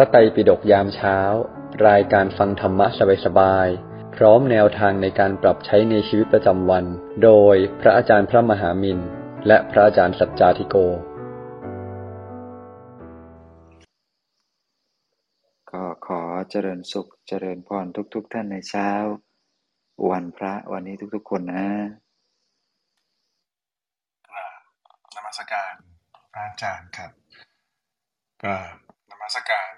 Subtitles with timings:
[0.00, 1.18] ระไตรปิฎกยามเช้า
[1.88, 2.86] รายการฟังธรรมะ
[3.24, 6.84] สบายๆ พร้อมแนวทางในการปรับใช้ในชีวิตประจำวัน
[7.24, 8.98] โดยพระอาจารย์พระมหามิน
[9.46, 10.76] และพระอาจารย์สัจจาธิโก
[15.70, 18.90] ก็ขอเจริญสุขเจริญพรทุกๆทท่านในเช้า
[20.10, 21.66] วันพระวันนี้ทุกๆ คนนะ
[24.28, 24.60] กราบ
[25.14, 25.74] นมัสการ
[26.32, 27.10] พระอาจารย์ครับ
[28.42, 28.76] กราบ
[29.10, 29.77] นมัสการพ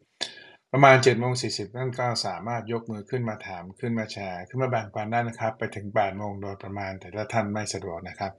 [0.73, 8.31] ประมาณ7จ็ดโมงสีนั่นก็สามารถยกมือขึ้นมาถามขึ้นมาแชร์ ขึ้นมาแบ่งปันได้นะครับ ไปถึง8ปดโมงโดยประมาณ แต่ถ้าท่านไม่สะดวกนะครับ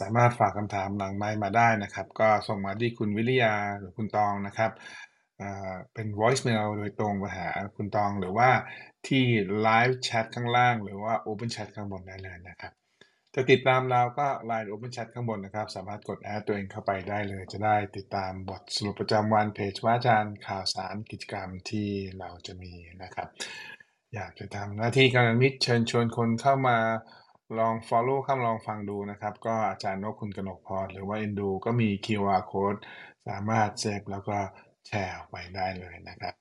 [0.00, 4.70] สามารถฝากคำถามหลังไม้มาได้นะครับ ก็ส่งมาที่คุณวิริยาหรือคุณตองนะครับ
[5.94, 8.48] เป็น voicemail โดยตรงมาหาคุณตองหรือว่า
[9.06, 9.24] ที่
[9.66, 12.72] live chat ข้างล่าง หรือว่า open chat ข้างบนได้เลยนะครับ
[13.34, 23.28] จะติดตามเราก็ Line Open Chat ข้างบนนะครับ สามารถกดแอดตัวเองเข้าไปได้เลย จะได้ติดตามบทสรุปประจำวันเพจว่าอาจารย์ข่าวสารกิจกรรมที่เราจะมีนะครับ
[24.14, 26.78] อยากจะทำหน้าที่การมิตรเชิญชวนคนเข้ามา
[27.58, 32.80] ลอง Follow ข้ามลองฟังดูนะครับ ก็อาจารย์นกคุณกนกพรหรือว่า Endu ก็มี QR Code
[33.28, 34.38] สามารถเซฟแล้วก็
[34.86, 36.34] แชร์ออกไปได้เลยนะครับ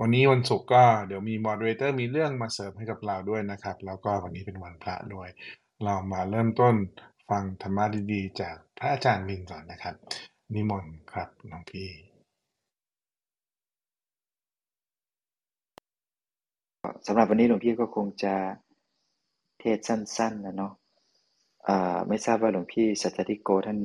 [0.00, 5.28] วันนี้วันศุกร์ก็เดี๋ยวมี Moderator มีเรื่องมาเสริมให้กับเราด้วยนะครับ แล้วก็วันนี้เป็นวันพระด้วย
[5.84, 6.74] เรามาเริ่มต้น
[7.28, 9.94] ฟังธรรมะดีๆ จากพระอาจารย์มินก่อนนะครับ
[10.54, 11.88] นิมนต์ครับน้องพี่
[17.06, 18.34] สำหรับวันนี้หลวงพี่ก็คงจะ
[19.60, 20.72] เทศสั้นๆนะเนาะ
[21.68, 23.78] อ่าไม่ทราบว่าหลวงพี่สัจจิโกท่าน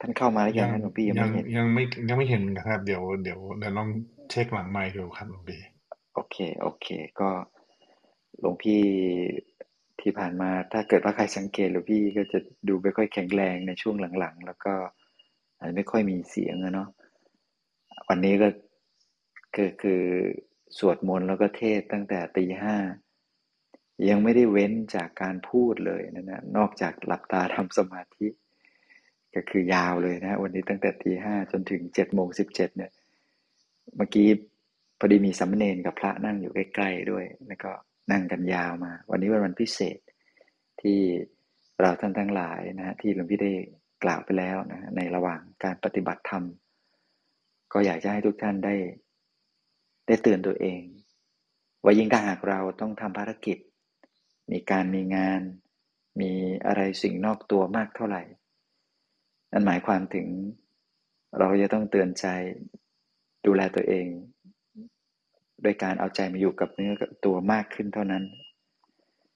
[0.00, 3.88] ท่านเข้ามาหรือยังนะหลวงพี่ยังยัไม่งเห็นยังไม่ยังไม่เห็นนะครับเดี๋ยวเดี๋ยวเดี๋ยวลอง
[4.30, 5.60] เช็คหลังไมค์ดูครับหลวงพี่
[6.14, 6.86] โอเคโอเค
[7.20, 7.30] ก็
[8.40, 8.82] หลวงพี่
[10.00, 12.38] ที่ผ่านมาถ้าเกิดว่าใครสังเกตหลวงพี่ก็จะ
[12.68, 14.74] ดูไม่ค่อยแข็งแรงในช่วงหลังๆ แล้วก็
[15.56, 16.88] อาจจะไม่ค่อยมีเสียงอะเนาะ
[18.08, 18.48] วันนี้ก็
[19.54, 20.02] คือคือ
[20.78, 22.76] สวดมนต์แล้วก็เทศตั้งแต่ตีห้า
[24.08, 28.26] ยังไม่ได้เว้นจากการพูดเลยนะนะนอกจากหลับตาทำสมาธิ
[29.34, 32.90] ก็คือยาวเลยนะวันนี้ตั้งแต่ตีห้าจนถึงเจ็ดโมงสิบเจ็ดเนี่ย
[33.96, 34.28] เมื่อกี้
[34.98, 37.72] พอดีมีสัมมเนนกับพระนั่งอยู่ใกล้ ๆ ด้วยแล้วก็
[38.12, 39.98] นั่งกันยาวมา วันนี้เป็นวันพิเศษ
[40.80, 40.98] ที่
[41.80, 43.52] เราท่านทั้งหลายนะฮะที่หลวงพี่ได้
[44.04, 46.44] กล่าวไปแล้วนะในระหว่างการปฏิบัติธรรม
[47.72, 48.74] ก็อยากจะให้ทุกท่านได้
[50.06, 50.80] ได้เตือนตัวเอง
[51.82, 53.58] ว่ายิ่งถ้าหากเราต้องทำภารกิจ
[54.50, 55.40] มีการมีงาน
[56.20, 56.32] มี
[56.66, 58.22] อะไรสิ่งนอกตัวมากเท่าไหร่
[59.52, 60.26] นั่นหมายความถึง
[61.38, 62.26] เราจะต้องเตือนใจ
[63.46, 64.06] ดูแลตัวเอง
[65.62, 68.24] โดยการเอาใจมาอยู่กับเนื้อกับตัวมากขึ้นเท่านั้น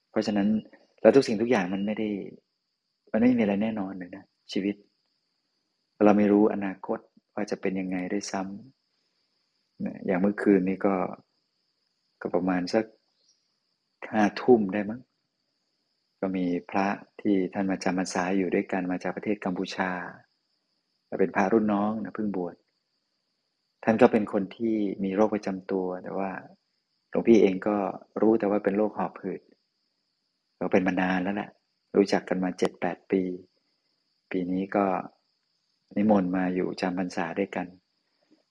[0.09, 0.47] เพราะฉะนั้น
[1.01, 2.09] แล้วทุกสิ่งทุกอย่างมันไม่ได้
[3.11, 4.75] มันไม่มีอะไรแน่นอนเลยนะชีวิต
[6.05, 6.99] เราไม่รู้อนาคต
[7.35, 10.95] ว่าจะเป็นยังไงด้วยซ้ำอย่างเมื่อคืนนี้ก็
[12.21, 12.85] ก็ประมาณสัก
[14.11, 15.01] ห้าทุ่มได้มั้ง
[16.19, 16.87] ก็มีพระ
[17.21, 19.91] ที่ท่านมาจำพรรษาอยู่ด้วยกันมาจากประเทศกัมพูชา
[21.19, 22.55] เป็นพระรุ่นน้องนะเพิ่งบวช
[23.83, 26.31] ท่านก็เป็นคนที่มีโรคประจำตัว แต่ว่า
[27.09, 27.77] หลวงพี่เองก็
[28.21, 29.41] รู้แต่ว่าเป็นโรคหอบหืด
[30.57, 31.49] เราเป็นมานานแล้วแหละ
[31.95, 33.21] รู้จักกันมาเจ็ดแปดปี
[34.31, 34.85] ปีนี้ก็
[35.95, 37.67] นิมนต์มาอยู่จำพรรษาด้วยกัน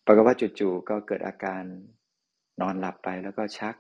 [0.05, 1.63] ปรากฏว่าจู่ๆก็เกิดอาการ
[2.61, 3.75] นอนหลับไปแล้วก็ชัก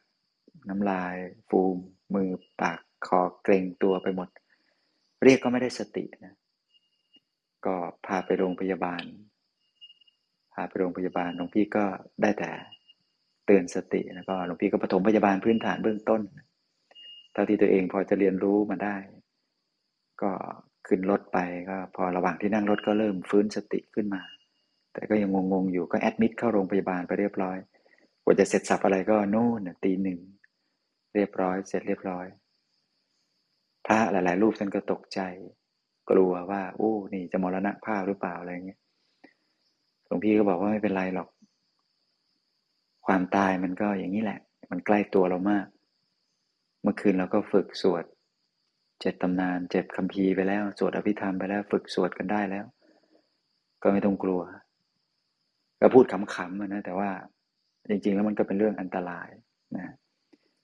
[0.68, 1.14] น้ำลาย
[1.48, 1.76] ฟูม
[2.14, 2.30] มือ
[2.60, 4.28] ปากคอเกรงตัวไปหมด
[5.24, 6.34] เรียกก็ไม่ได้สตินะ
[7.66, 7.76] ก็
[8.06, 9.02] พาไปโรงพยาบาล
[10.52, 11.84] พาไปโรงพยาบาลหลวงพี่ก็
[12.22, 12.50] ได้แต่
[13.46, 16.22] เตือนสติแล้วก็หลวงพี่ก็ปฐมพยาบาลพื้นฐานเบื้องต้น
[17.32, 18.96] เท่าที่ตัวเองพอจะเรียนรู้มาได้
[20.22, 20.32] ก็
[20.86, 21.38] ขึ้นรถไป
[21.70, 24.22] ก็พอระหว่างที่นั่งรถก็เริ่มฟื้นสติขึ้นมา
[24.92, 27.58] แต่ก็ยังงงๆอยู่ก็แอดมิดเข้าโรงพยาบาลไปเรียบร้อย
[28.22, 30.20] กว่าจะเสร็จสับอะไรก็โน่นตีหนึ่ง
[31.14, 32.26] เรียบร้อย เสร็จเรียบร้อย
[33.86, 35.20] พระหลาย ๆ รูปท่านก็ตกใจ
[36.10, 38.80] กลัวว่าโอ้นี่จะมรณะภาพหรือเปล่าอะไรเงี้ย
[40.12, 41.28] ลวงพี่ก็บอกว่าไม่เป็นไรหรอก
[43.06, 45.66] ความตายมันก็อย่างนี้แหละ มันใกล้ตัวเรามาก
[46.82, 48.04] เมื่อคืนเราก็ฝึกสวด
[49.00, 52.64] เจ็ดตำนานเจ็ดคัมภีไปแล้ว สวดอภิธรรมไปแล้ว ฝึกสวดกันได้แล้ว
[53.82, 54.40] ก็ไม่ต้องกลัว
[55.80, 57.10] ก็พูดขำๆนะแต่ว่า
[57.88, 59.28] จริงๆ แล้วมันก็เป็นเรื่องอันตราย
[59.76, 59.86] นะ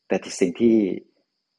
[0.09, 0.77] แต่ที่สิ่งที่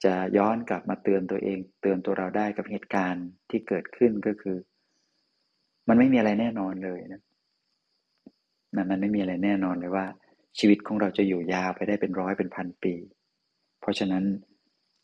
[0.03, 4.57] จะย้อนกลับมาเตือนตัวเอง เตือนตัวเราได้กับเหตุการณ์ที่เกิดขึ้นก็คือ
[5.89, 7.21] มันไม่มีอะไรแน่นอนเลยนะ
[8.75, 10.05] นมันไม่มีอะไรแน่นอนเลยว่า
[10.59, 12.95] ชีวิตของเราจะอยู่ยาวไปได้เป็นร้อยเป็นพันปี
[13.81, 14.25] เพราะฉะนั้น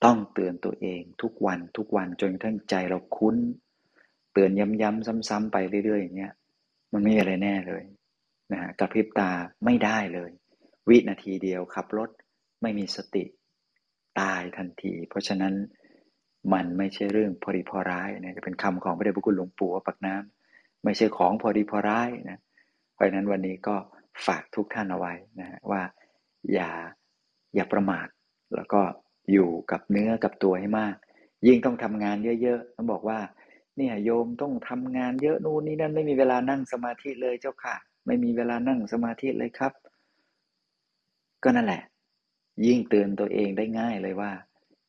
[0.06, 3.38] ต้องเตือนตัวเองทุกวันทุกวันจนกระทั่งใจเราคุ้น
[4.34, 6.34] เตือนย้ำๆซ้ำๆไปเรื่อยๆอย่างเงี้ย
[6.94, 7.84] มันไม่มีอะไรแน่เลย
[8.52, 9.32] นะฮะกระพริบตา
[9.66, 10.32] ไม่ได้เลย
[10.90, 12.10] วินาทีเดียวขับรถ
[12.62, 13.24] ไม่มีสติ
[14.20, 15.54] ตายทันที เพราะฉะนั้น
[16.54, 22.40] มันไม่ใช่เรื่องพอดีพอร้ายนะจะเป็นคำของพระเดชพระคุณหลวงปู่ปักน้ำไม่ใช่ของพอดีพอร้ายนะ
[22.95, 23.75] เพราะฉะนั้นวันนี้ก็
[24.25, 25.81] ฝากทุกท่านเอาไว้นะว่า
[26.53, 26.69] อย่า
[27.56, 28.07] อย่าประมาท
[28.56, 28.81] แล้วก็
[29.31, 30.95] อยู่กับเนื้อกับตัวให้มาก
[31.47, 33.19] ยิ่งต้องทำงานเยอะๆต้องบอกว่า
[33.77, 37.75] เนี่ยโยมต้องทำงานเยอะนู่นนี่นั่นไม่มีเวลานั่งสมาธิเลยเจ้าค่ะ
[38.06, 39.74] ไม่มีเวลานั่งสมาธิเลยครับ
[41.44, 41.81] ก็นั่นแหละ
[42.65, 44.31] ยิ่งเตือนตัวเองได้ง่ายเลยว่า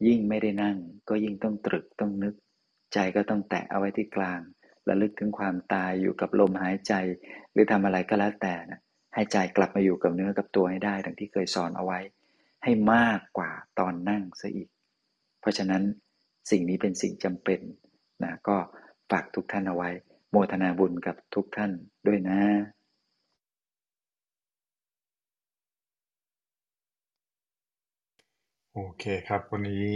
[0.06, 0.76] ยิ่งไม่ได้นั่ง
[1.08, 2.34] ก็ยิ่งต้องตรึกต้องนึก
[2.92, 4.40] ใจก็ต้องแตะเอาไว้ที่กลาง
[4.88, 6.92] ระลึกถึงความตายอยู่กับลมหายใจ
[7.52, 8.80] หรือทำอะไรก็แล้วแต่นะ
[9.14, 11.98] ให้ใจกลับมาอยู่กับเนื้อกับตัวให้ได้ดังที่เคยสอนเอาไว้
[12.64, 14.68] ให้มากกว่าตอนนั่งซะอีก
[15.40, 15.82] เพราะฉะนั้น
[16.50, 17.60] สิ่งนี้เป็นสิ่งจำเป็น
[18.24, 18.56] นะก็
[19.10, 19.90] ฝากทุกท่านเอาไว้
[20.30, 21.72] โมทนาบุญกับทุกท่าน
[22.06, 22.40] ด้วยนะ
[28.74, 29.86] โอเคครับ วันนี้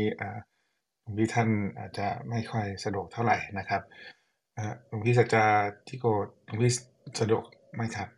[1.17, 1.49] พี่ท่าน
[1.79, 3.83] อาจจะไม่ค่อยสะดวกเท่าไหร่นะครับ
[4.61, 5.45] อ่าหลวงพี่สัจจา
[5.89, 6.73] ที่โกดหลวงพี่
[7.21, 8.09] สะดวกไหมครับ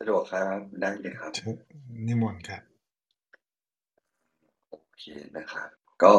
[0.00, 1.54] สะดวกครับได้เลยครับเชิญ
[2.06, 2.62] นิมนต์ครับ
[4.70, 5.04] โอเค
[5.36, 5.68] นะครับ
[6.02, 6.14] ก็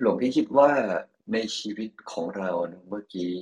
[0.00, 0.70] หลวงพี่คิดว่า
[1.32, 3.32] ในชีวิตของเรานะเมื่อกี้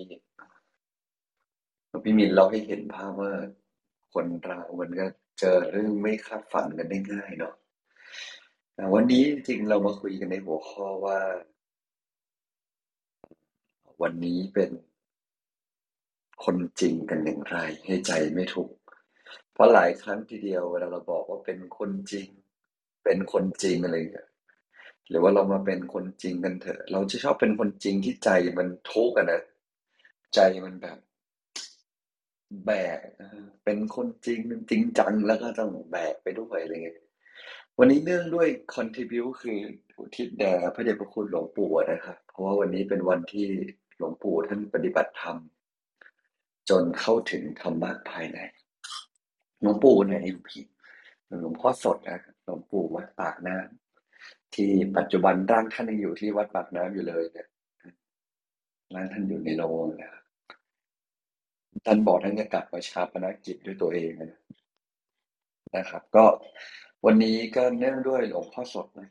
[1.89, 3.33] หลวงพี่มินเราให้เห็นภาพว่า
[4.13, 5.07] คนเรามันก็
[5.39, 7.55] เจอเรื่องไม่คาดฝันกันได้ง่ายเนาะ
[8.75, 11.19] แต่วันนี้จริงๆเรามาคุยกันในหัวข้อว่า
[14.03, 14.71] วันนี้เป็น
[16.45, 17.57] คนจริงกันอย่างไร
[17.87, 18.77] ให้ใจไม่ถูกข์
[19.53, 22.29] เพราะหลายครั้งทีเดียวเวลาเราบอกว่าเป็นคนจริง
[23.05, 24.29] เป็นคนจริงอะไรเงี้ย
[25.09, 29.41] หรือว่าเรามาเป็นคนจริงกันเถอะ เราจะชอบเป็นคนจริงที่ใจมันทุกข์อะนะ
[30.35, 30.99] ใจมันแบบ
[32.67, 32.99] แบก
[33.65, 36.97] เป็นคนจริงเป็นจริงจังแล้วก็ต้องแบกไปด้วยอะไรเงี้ย
[37.79, 39.59] วันนี้เนื่องด้วย contribu คือ
[39.99, 43.49] อุทิศแด่พระเดชพระคุณหลวงปู่นะครับ เพราะว่าวันนี้เป็นวันที่
[44.03, 45.37] ลวงปู่ท่านปฏิบัติธรรม
[46.71, 48.39] จนเข้าถึงธรรมะภายใน
[49.61, 50.67] หลวงปู่เนี่ยนี่ผิด
[51.41, 57.49] หลวงพ่อสดนะหลวงปู่วัดปากน้ำที่ปัจจุบันร่างท่านยังอยู่ที่วัดปากน้ำอยู่เลยเนี่ย
[58.95, 60.11] ร่างท่านอยู่ในโรงนะ
[61.87, 64.41] ท่านบอกท่านจะกลับมาชาปนกิจด้วยตัวเองนะ
[65.77, 66.25] นะครับ ก็
[67.05, 69.09] วันนี้ก็เนื่องด้วยหลวงพ่อสดนะ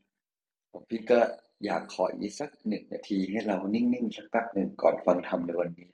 [0.72, 1.20] ผมพี่ก็
[1.64, 5.90] อยากขออีกสักหนึ่งนาทีให้เรานิ่งๆสักแป๊บหนึ่งก่อนฟังธรรมในวันนี้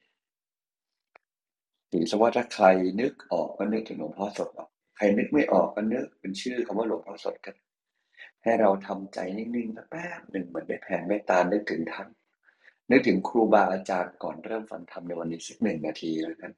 [1.91, 2.65] ถือซะว่าถ้าใคร
[3.01, 7.55] นึกออกก็นึกถึงหลวงพ่อสดออกใครนึกไม่ออกก็นึกเป็นชื่อคำว่าหลวงพ่อสดกัน
[8.43, 12.07] ให้เราทำใจนิ่งๆสักแป๊บหนึ่งเหมือนได้แผ่เมตตานึกถึงท่าน
[12.91, 16.51] นึกถึงครูบาอาจารย์ก่อนเริ่มฟังธรรมในวันนี้สักหนึ่งนาทีแล้วกัน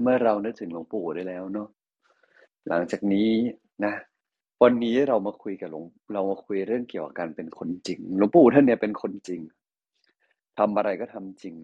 [0.00, 1.68] เมื่อเรานึกถึงหลวงปู่ได้แล้วเนาะ
[2.68, 3.30] หลังจากนี้
[3.84, 3.94] นะ
[4.62, 9.40] วันนี้เรามาคุยกับหลวงเรามาคุยเรื่องเกี่ยวกับการเป็นคนจริง หลวงปู่ท่านเนี่ยเป็นคนจริง
[10.58, 11.54] ทำอะไรก็ทำจริง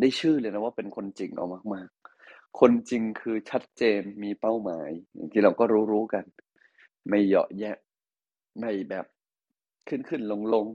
[0.00, 1.88] ได้ชื่อเลยนะว่าเป็นคนจริงเอามาก
[2.24, 6.24] ๆ คนจริงคือชัดเจนมีเป้าหมาย อย่างที่เราก็รู้ๆกัน
[7.08, 7.76] ไม่เหยาะแยะ
[8.58, 9.06] ไม่แบบ
[9.88, 10.66] ขึ้นขึ้นลงลง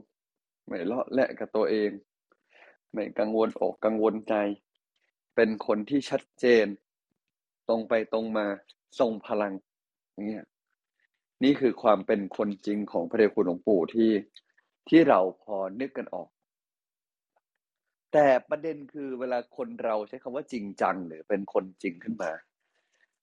[0.66, 1.90] ไม่เลาะแหละกับตัวเอง
[2.92, 4.34] ไม่กังวลอกกังวลใจ
[5.40, 6.66] เป็นคนที่ชัดเจน
[7.68, 8.46] ตรงไปตรงมา
[8.98, 9.54] ทรงพลัง
[10.12, 10.46] อย่างเงี้ย
[11.44, 14.10] นี่คือความเป็นคนจริงของพระเดชคุณหลวงปู่ที่
[14.88, 16.28] ที่เราพอนึกกันออก
[18.12, 22.32] แต่ประเด็นคือเวลาคนเราใช้คำว่าจริงจังหรือเป็นคนจริงขึ้นมา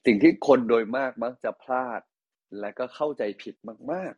[0.05, 2.01] สิ่งที่คนโดยมากมักจะพลาด
[2.59, 3.55] และก็เข้าใจผิด
[3.93, 4.13] มาก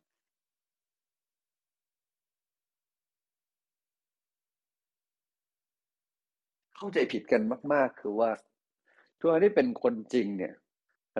[6.80, 7.42] เข้าใจผิดกัน
[7.72, 8.30] มาก ๆ คือว่า
[9.18, 10.54] ทุกครั้งที่เป็นคนจริงเนี่ย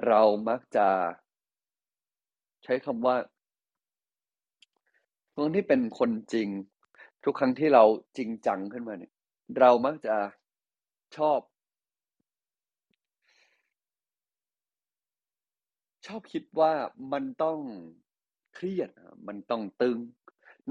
[0.07, 0.89] เรามักจะ
[2.65, 3.17] ใช้คำว่า
[5.33, 6.49] ทุกครั้งที่เป็นคนจริง
[7.25, 7.85] ทุกครั้งที่เรา
[8.17, 9.13] จริงจังขึ้นมาเนี่ย
[9.59, 10.17] เรามักจะ
[11.17, 11.41] ชอบ
[16.07, 16.73] ชอบคิดว่า
[17.13, 17.59] มันต้อง
[18.55, 18.91] เครียด
[19.27, 19.99] มันต้องตึง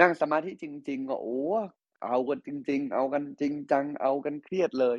[0.01, 1.41] นั่งสมาธิจริง ๆ ก็โอ้
[2.03, 4.97] เอากันจริง ๆ เอากันจริงจัง เอากันเครียดเลย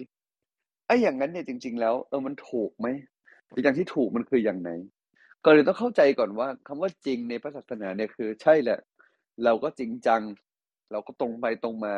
[0.86, 2.88] ไอ้อย่างงั้นเนี่ยจริง ๆ แล้วเออมันถูกไหม
[3.62, 4.70] อย่างที่ถูกมันคืออย่างไหน
[5.44, 8.78] ก่อนอื่นต้องเข้าใจก่อนว่าคำว่าจริงในพระศาสนาเนี่ยคือ ใช่แหละ
[9.44, 10.22] เราก็จริงจัง
[10.92, 11.94] เราก็ตรงไปตรงมา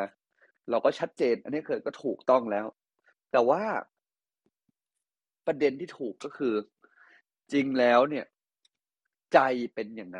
[0.69, 2.67] เราก็ชัดเจน อันนี้เคือก็ถูกต้องแล้ว
[3.31, 3.61] แต่ว่า
[5.47, 6.53] ประเด็นที่ถูกก็คือ
[7.53, 8.25] จริงแล้วเนี่ย
[9.33, 9.39] ใจ
[9.73, 10.19] เป็นยังไง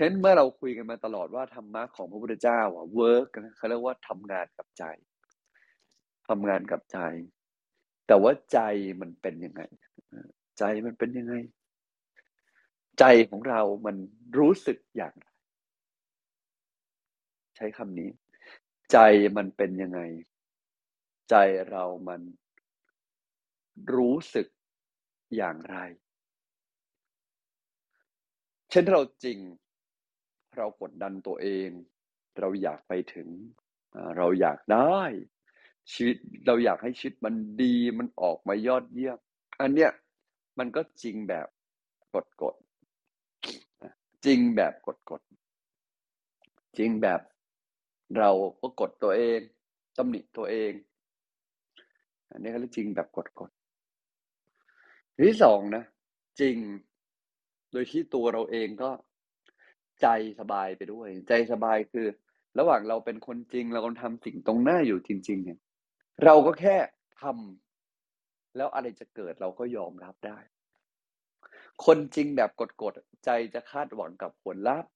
[0.00, 4.84] ฉะนั้นเมื่อเราคุยกันมาตลอดว่าธรรมะของพระพุทธเจ้าอะเวิร์กนะเขาเรียกว่าทำงานกับใจ
[6.28, 6.98] ทำงานกับใจ
[8.06, 8.60] แต่ว่าใจ
[9.00, 9.62] มันเป็นยังไง
[10.58, 11.34] ใจมันเป็นยังไง
[12.98, 13.96] ใจของเรามัน
[14.38, 15.26] รู้สึกอย่างไร
[17.56, 18.10] ใช้คำนี้
[18.92, 18.98] ใจ
[19.36, 20.00] มันเป็นยังไง
[21.30, 21.34] ใจ
[21.70, 22.20] เรามัน
[23.94, 24.46] รู้สึก
[25.36, 25.78] อย่างไร
[28.70, 29.38] เช่นเราจริง
[30.58, 31.68] เรากดดันตัวเอง
[32.38, 33.28] เราอยากไปถึง
[34.16, 35.00] เราอยากได้
[35.92, 39.18] ชีวิตเราอยากให้ชีวิตมันดีมันออกมายอดเยี่ยม
[39.60, 39.90] อันเนี้ย
[40.58, 41.46] มันก็จริงแบบ
[42.42, 43.92] กดๆอะ
[44.24, 47.20] จริงแบบกดๆจริงแบบ
[48.18, 49.40] เราก็กดตัวเอง
[49.96, 50.72] ตำหนิตัวเอง
[52.30, 55.84] อันนี้เขาเรียกจริงแบบกดๆอย่างที่2นะ
[56.40, 56.56] จริง
[57.72, 58.90] โดยที่ตัวเราเองก็
[60.02, 60.08] ใจ
[60.40, 62.06] สบายไปด้วย ใจสบายคือ
[62.58, 65.58] ระหว่างเราเป็นคนจริง เรากำลังทำสิ่งตรงหน้าอยู่จริง ๆ เนี่ย
[66.24, 66.76] เราก็แค่
[67.20, 70.38] ทำแล้วอะไรจะเกิดเราก็ยอมรับได้
[71.84, 72.50] คนจริงแบบ
[72.82, 74.90] กดๆใจจะคาดหวังกับผลลัพธ์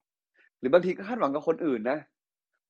[0.59, 1.99] หรือบางทีก็คาดหวังกับคนอื่นนะ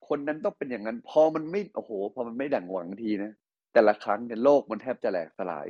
[0.08, 3.32] คนนั้นต้องเป็นอย่างงั้น พอมันไม่โอ้โฮพอมันไม่ดั่งหวังทีนะ
[3.74, 5.68] แต่ละครั้งเนี่ยโลกมันแทบจะแหลกสลาย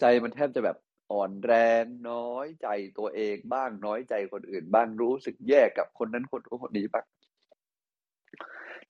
[0.00, 0.76] ใจมันแทบจะแบบ
[1.12, 7.04] อ่อนแรงน้อยใจตัวเองบ้างน้อยใจคนอื่น บ้างรู้สึกแย่กับคนนั้นคนนู้นคนนี้บ้าง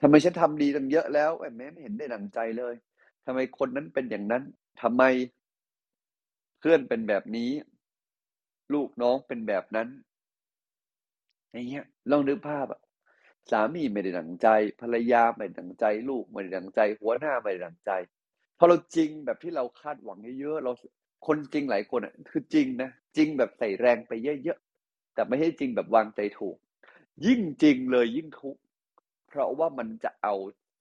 [0.00, 2.74] ทำไมฉันทำดีตั้งเยอะแล้วแหมไม่เห็นได้ดั่งใจเลย
[3.26, 4.42] ทำไมคนนั้นเป็นอย่างนั้น
[4.82, 5.02] ทำไม
[6.58, 7.50] เพื่อนเป็นแบบนี้
[8.74, 9.88] ลูกน้องเป็นแบบนั้น
[11.52, 12.80] อย่างเงี้ยลองนึกภาพอะ
[13.50, 14.48] สามีไม่ได้ดั่งใจ
[14.80, 17.90] ภรรยาไม่ได้ดั่งใจ ลูกไม่ได้ดั่งใจ หัวหน้าไม่ได้ดั่งใจ
[18.58, 20.72] พอเราจริงแบบที่เราคาดหวังเยอะๆเรา
[21.26, 24.12] คนจริงหลายคนอะคือจริงนะจริงแบบใส่แรงไป
[24.44, 26.56] เยอะๆแต่ไม่ใช่จริงแบบวางใจถูก
[27.26, 28.60] ยิ่งจริงเลยยิ่งทุกข์
[29.28, 30.34] เพราะว่ามันจะเอา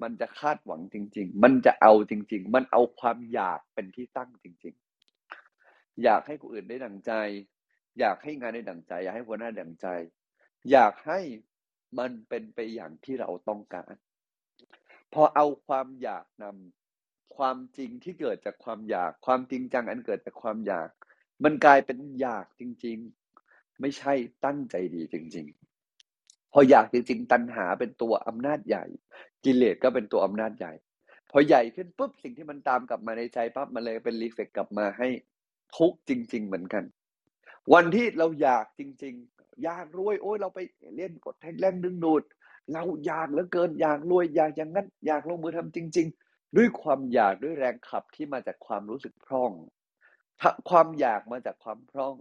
[0.04, 7.12] มันจะคาดหวังจริง ๆ มันจะเอาจริง ๆ มันเอาความอยากเป็นที่ตั้งจริง ๆ อยากให้คนอื่นได้ดั่งใจ
[8.00, 9.88] อยากให้งานได้ดั่งใจ อยากให้หัวหน้าดั่งใจ
[10.72, 11.20] อยากให้
[12.00, 13.94] มันเป็นไปอย่างที่เราต้องการ
[15.14, 16.77] พอเอาความอยากนำ
[17.36, 20.90] ความจริงที่เกิดจากความอยาก ความจริงจังอันเกิดจากความอยาก
[21.44, 22.98] มันกลายเป็นอยากจริง
[23.40, 24.14] ๆ ไม่ใช่
[24.46, 25.46] ตั้งใจดีจริง
[26.00, 28.86] ๆ พออยากจริง ๆ ตัณหาเป็นตัวอำนาจใหญ่
[29.44, 30.74] กิเลสก็เป็นตัวอำนาจใหญ่
[31.32, 35.08] พอใหญ่ขึ้นปุ๊บสิ่งที่มันตามกลับมาในใจปั๊บมันเลยเป็นรีเฟกต์กลับมาให้
[35.78, 36.84] ทุกจริง ๆ เหมือนกัน
[37.74, 40.60] วันที่เราอยากจริง ๆ อยากรวยโอ๊ยเราไป
[40.98, 42.24] เล่นกฎแห่งแรงดึงดูด
[42.74, 49.52] เราอยากเหลือเกินอยากรวยอยากอย่างงั้นอยากลงมือทำจริง ๆ ด้วยความอยากด้วยแรงขับที่มาจากความรู้สึกพร่อง
[50.70, 52.16] ความอยากมาจากความพร่อง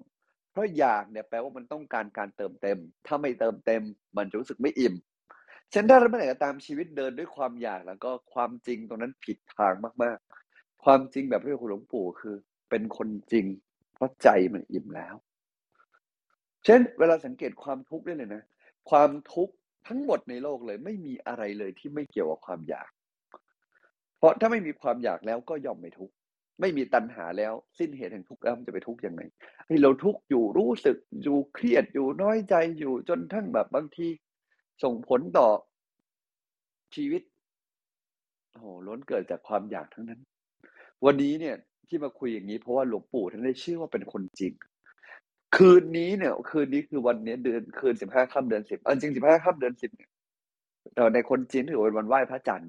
[0.50, 3.82] เพราะอยากเนี่ยแปลว่ามันต้องการการเติมเต็ม ถ้าไม่เติมเต็ม
[4.16, 4.94] มันจะรู้สึกไม่อิ่ม
[5.72, 10.18] ฉะนั้นถ้าเมื่อไหร่ก็ตามชีวิตเดินด้วยความอยากแล้วก็ความจริงตรงนั้นผิดทางมาก
[10.50, 12.34] ๆ ความจริงแบบพระเดชคุณหลวงปู่คือ
[12.70, 13.46] เป็นคนจริง
[13.94, 15.14] เพราะใจมันอิ่มแล้ว
[16.64, 18.42] เช่น เวลาสังเกตความทุกข์ได้เลยนะ
[18.90, 19.54] ความทุกข์
[19.88, 22.88] ทั้งหมดในโลกเลย ไม่มีอะไรเลยที่ไม่เกี่ยวกับความอยาก
[24.18, 26.14] เพราะถ้าไม่มีความอยากแล้วก็ย่อมไม่ทุกข์
[26.60, 29.22] ไม่มีตัณหาแล้ว สิ้นเหตุแห่งทุกข์แล้วมันจะไปทุกข์ยังไง
[29.66, 34.08] ให้เราทุกข์อยู่รู้สึกอยู่เครียดอยู่น้อยใจอยู่จนทั้งแบบบางที
[34.82, 35.48] ส่งผลต่อ
[36.94, 37.22] ชีวิต
[38.52, 40.20] โอ้โหล้นเกิดจากความอยากทั้งนั้น
[41.04, 41.56] วันนี้เนี่ย
[41.88, 44.52] ที่มาคุยอย่างนี้เพราะว่าหลวงปู่ท่านได้ชื่อว่าเป็นคนจริง
[45.56, 50.10] คืนนี้เนี่ย คืนนี้คือวันนี้เดือนคืนสิบห้าค่ำเดือนสิบจริงสิบห้าค่ำเดือนสิบเนี่ย
[51.14, 52.68] ในคนจีนถือเป็นวันไหว้พระจันทร์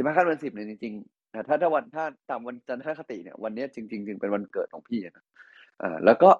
[0.00, 5.24] สิบห้าค่ำเดือนสิบเนี่ยจริงๆถ้าถ้าวันถ้าตามวันจันทรคติเนี่ยวันนี้จริงๆจึงเป็นวันเกิดของพี่นะ
[5.82, 6.30] อ่าแล้วก็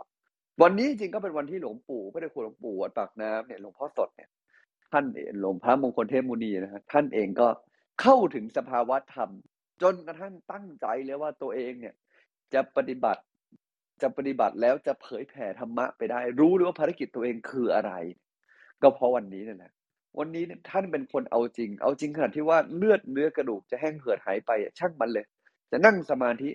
[0.63, 4.29] วันนี้จริงก็เป็นวันที่หลวงปู่พระเดชคุณหลวงปู่วัดปากน้ำเนี่ยหลวงพ่อสดเนี่ย
[4.93, 5.05] ท่าน
[5.41, 7.49] หลวงพระมงคลเทพมุนีนะฮะท่านเองก็
[8.01, 9.31] เข้าถึงสภาวะธรรม
[9.83, 11.95] จนกระทั่งตั้งใจเลยว่าตัวเองเนี่ย
[12.55, 13.23] จะปฏิบัติ
[14.03, 17.93] จะปฏิบัติแล้วจะเผยแผ่ธรรมะไปได้ รู้ด้วยว่าภารกิจตัวเองคืออะไร
[18.83, 19.73] ก็เพราะวันนี้นั่นแหละ
[20.19, 25.27] วันนี้ท่านเป็นคนเอาจริง เอาจริงขนาดที่ว่าเลือดเนื้อกระดูกจะแห้งเหือดหายไปช่างมันเลย
[25.71, 26.51] จะนั่งสมาธิ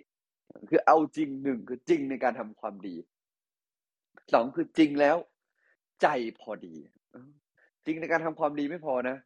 [0.69, 2.95] คือเอาจริงหนึ่งคือจริงในการทำความดี
[4.33, 5.17] สองคือจริงแล้ว
[6.01, 6.07] ใจ
[6.39, 6.75] พอดี
[7.85, 9.17] จริงในการทำความดีไม่พอนะ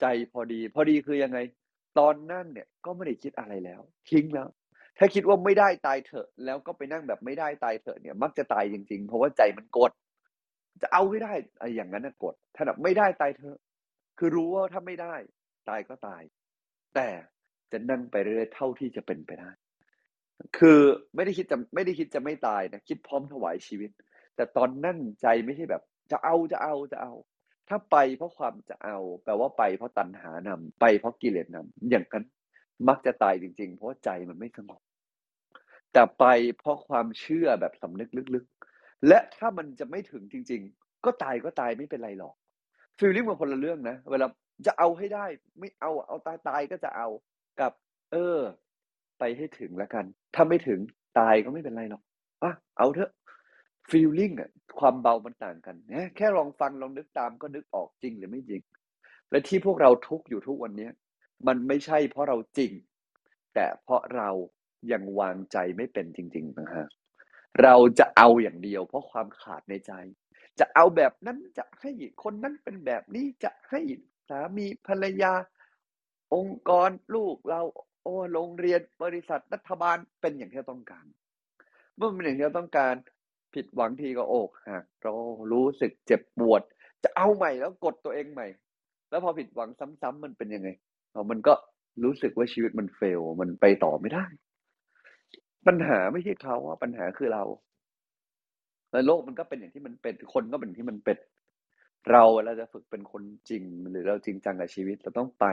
[0.00, 1.38] ใจพอดี พอดีคือยังไง
[1.98, 4.48] ตอนนั่งเนี่ยก็ไม่ได้คิดอะไรแล้ว ทิ้งแล้ว
[4.98, 9.92] ถ้าคิดว่าไม่ได้ตายเถอะ แล้วก็ไปนั่งแบบไม่ได้ตายเถอะเนี่ย มักจะตายจริง ๆ เพราะว่าใจมันกด
[10.82, 13.58] จะเอาไม่ได้ไอ้อย่างนั้นนะกดถ้าแบบไม่ได้ตายเถอะ
[14.18, 15.14] คือรู้ว่าถ้าไม่ได้
[15.68, 16.22] ตายก็ตาย
[16.94, 17.08] แต่
[17.72, 19.50] จะนั่งไปเรื่อยๆเท่าที่จะเป็นไปได้
[20.58, 20.80] คือ
[21.14, 23.90] ไม่ได้คิดจะไม่ได้คิดจะไม่ตายนะคิดพร้อมถวายชีวิต
[24.36, 27.12] แต่ตอนนั่งใจไม่ใช่แบบ จะเอาจะเอาจะเอา
[27.68, 32.24] ถ้าไปเพราะความจะเอา แปลว่าไปเพราะตัณหานำไปเพราะกิเลสนำอย่างนั้น
[32.88, 34.80] มักจะตายจริง ๆ เพราะใจมันไม่สงบ
[35.92, 36.24] แต่ไป
[36.58, 42.34] เพราะความเชื่อแบบสำนึกลึกๆ และถ้ามันจะไม่ถึงจริง ๆ ก็ตายก็ตายไม่เป็นไรหรอก
[42.98, 44.26] ฟีลลิ่งมันคนละเรื่องนะ เวลา
[44.66, 45.26] จะเอาให้ได้
[45.58, 47.08] ไม่เอาเอาตายตายก็จะเอา
[47.60, 47.72] กับ
[48.12, 48.38] เออ
[49.18, 50.04] ไปให้ถึงแล้วกัน
[50.34, 50.80] ถ้าไม่ถึง
[51.18, 52.02] ตายก็ไม่เป็นไรหรอก
[52.42, 53.10] อะเอาเถอะ
[53.90, 58.62] ฟีลลิ่งอะความเบามันต่างกันนะแค่ลองฟังลองนึกตามก็นึกออกจริงหรือไม่จริง
[59.30, 60.88] และที่พวกเราทุกอยู่ทุกวันนี้
[61.46, 62.72] มันไม่ใช่เพราะเราจริง
[63.54, 64.30] แต่เพราะเรา
[64.92, 66.86] ยังวางใจไม่เป็นจริงๆนะฮะ
[67.62, 69.92] เราจะเอาอย่างเดียว เพราะความขาดในใจ
[70.60, 71.90] จะเอาแบบนั้นจะให้
[72.22, 73.80] คนนั้นเป็นแบบนี้จะให้
[74.28, 75.32] สามีภรรยา
[76.34, 77.60] องค์กรลูกเรา
[78.02, 81.04] โอ้โรงเรียนบริษัทรัฐบาลเป็นอย่างที่เราต้องการ
[81.96, 82.94] เมื่อเป็นอย่างที่เราต้องการ
[83.54, 85.12] ผิดหวังทีก็อกหักเรา
[85.52, 86.62] รู้สึกเจ็บปวด
[87.04, 88.46] จะเอาใหม่แล้วกดตัวเองใหม่
[89.10, 90.68] แล้วพอผิดหวังซ้ำๆมันเป็นยังไง
[91.30, 91.54] มันก็
[92.04, 94.24] รู้สึกว่าชีวิตมันเฟล มันไปต่อไม่ได้
[95.66, 97.44] ปัญหาไม่ใช่เขาว่าปัญหาคือเรา
[98.94, 101.18] แล้วโลกมันก็เป็นอย่างที่มันเป็นคนก็เป็นที่มันเป็น
[102.10, 105.46] เราเราจะฝึกเป็นคนจริง หรือเราจริงจังกับชีวิตเราต้องไป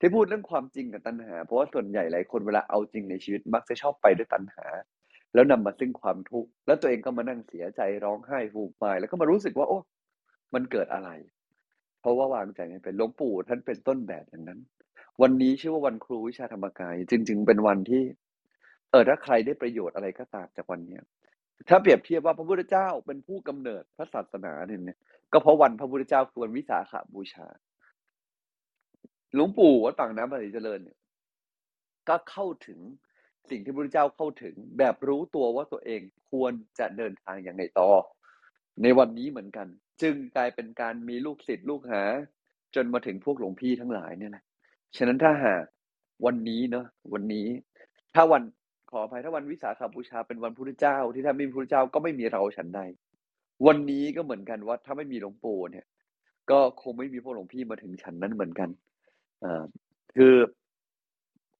[0.00, 4.66] ที่พูดเรื่องความจริงกับตัณหา เพราะว่าส่วนใหญ่หลายคนเวลาเอาจริงในชีวิตมักจะชอบไปด้วยตัณหา
[5.34, 9.78] แล้วนำมาซึ่งความทุกข์แล้วตัวเองก็มานั่งเสียใจร้องไห้ฟูมฟายแล้วก็มารู้สึกว่า โอ้
[10.54, 11.10] มันเกิดอะไร
[12.00, 14.60] เพราะว่าวางใจไม่เป็นหลวงปู่ท่านเป็นต้นแบบอย่างนั้น
[15.22, 18.02] วันนี้ชื่อว่าวันครูวิชาธรรมกาย จริง ๆ เป็นวันที่
[18.90, 21.02] เออถ้าใครได้ประโยชน์อะไรก็ตามจากวันเนี้ย
[21.68, 24.98] ถ้าเปรียบเทียบว่าพระพุทธเจ้าเป็นผู้กำเนิดพระศาสนาเนี่ย
[25.32, 27.46] ก็เพราะวันพระพุทธเจ้าคือวันวิสาขบูชา
[29.34, 30.98] หลวงปู่วัดปางน้ำปฏิเจริญเนี่ย
[32.08, 32.78] ก็เข้าถึง
[33.50, 37.90] สิ่งที่พระพุทธเจ้าเข้าถึง แบบรู้ตัวว่าตัวเองควรจะเดินทางอย่างไรต่อ
[38.82, 39.66] ในวันนี้เหมือนกัน
[40.02, 42.02] จึงกลายเป็นการมีลูกศิษย์ลูกหา
[42.74, 44.44] จนมาถึงพวกหลวงพี่ทั้งหลายเนี่ยแหละ
[44.96, 45.64] ฉะนั้นถ้าหาก
[46.26, 47.46] วันนี้เนาะวันนี้
[48.14, 48.42] ถ้าวัน
[48.92, 52.80] ขออภัยถ้าวันวิสาขบูชาเป็นวันพุทธเจ้า ที่ถ้าไม่มีพุทธเจ้าก็ไม่มีเราฉันใด
[53.66, 55.86] วันนี้ก็เหมือนกันว่าถ้าไม่มีหลวงปู่เนี่ย
[56.50, 58.68] ก็คงไม่มีพวกหลวงพี่มาถึงฉันนั้นเหมือนกัน
[59.44, 59.64] อ่า
[60.16, 60.36] คือ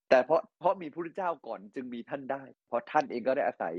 [0.08, 3.74] แต่เพราะเพราะมีพุทธเจ้าก่อนจึงมีท่านได้ เพราะท่านเองก็ได้อาศัย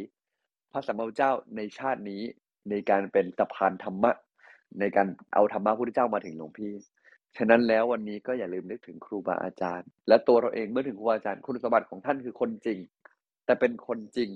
[0.71, 2.21] พระสัมมาสัมพุทธเจ้าในชาตินี้
[2.69, 4.11] ในการเป็นสะพานธรรมะ
[4.79, 6.73] ในการเอาธรรมะพุทธเจ้ามาถึงหลวงพี่
[7.37, 12.79] ฉะนั้นแล้ววันนี้ก็อย่าลืมนึกถึงครูบาอาจารย์ และตัวเราเองเมื่อถึงครูบาอาจารย์คุณสมบัติของท่านคือคนจริง
[13.45, 14.29] แต่เป็นคนจริง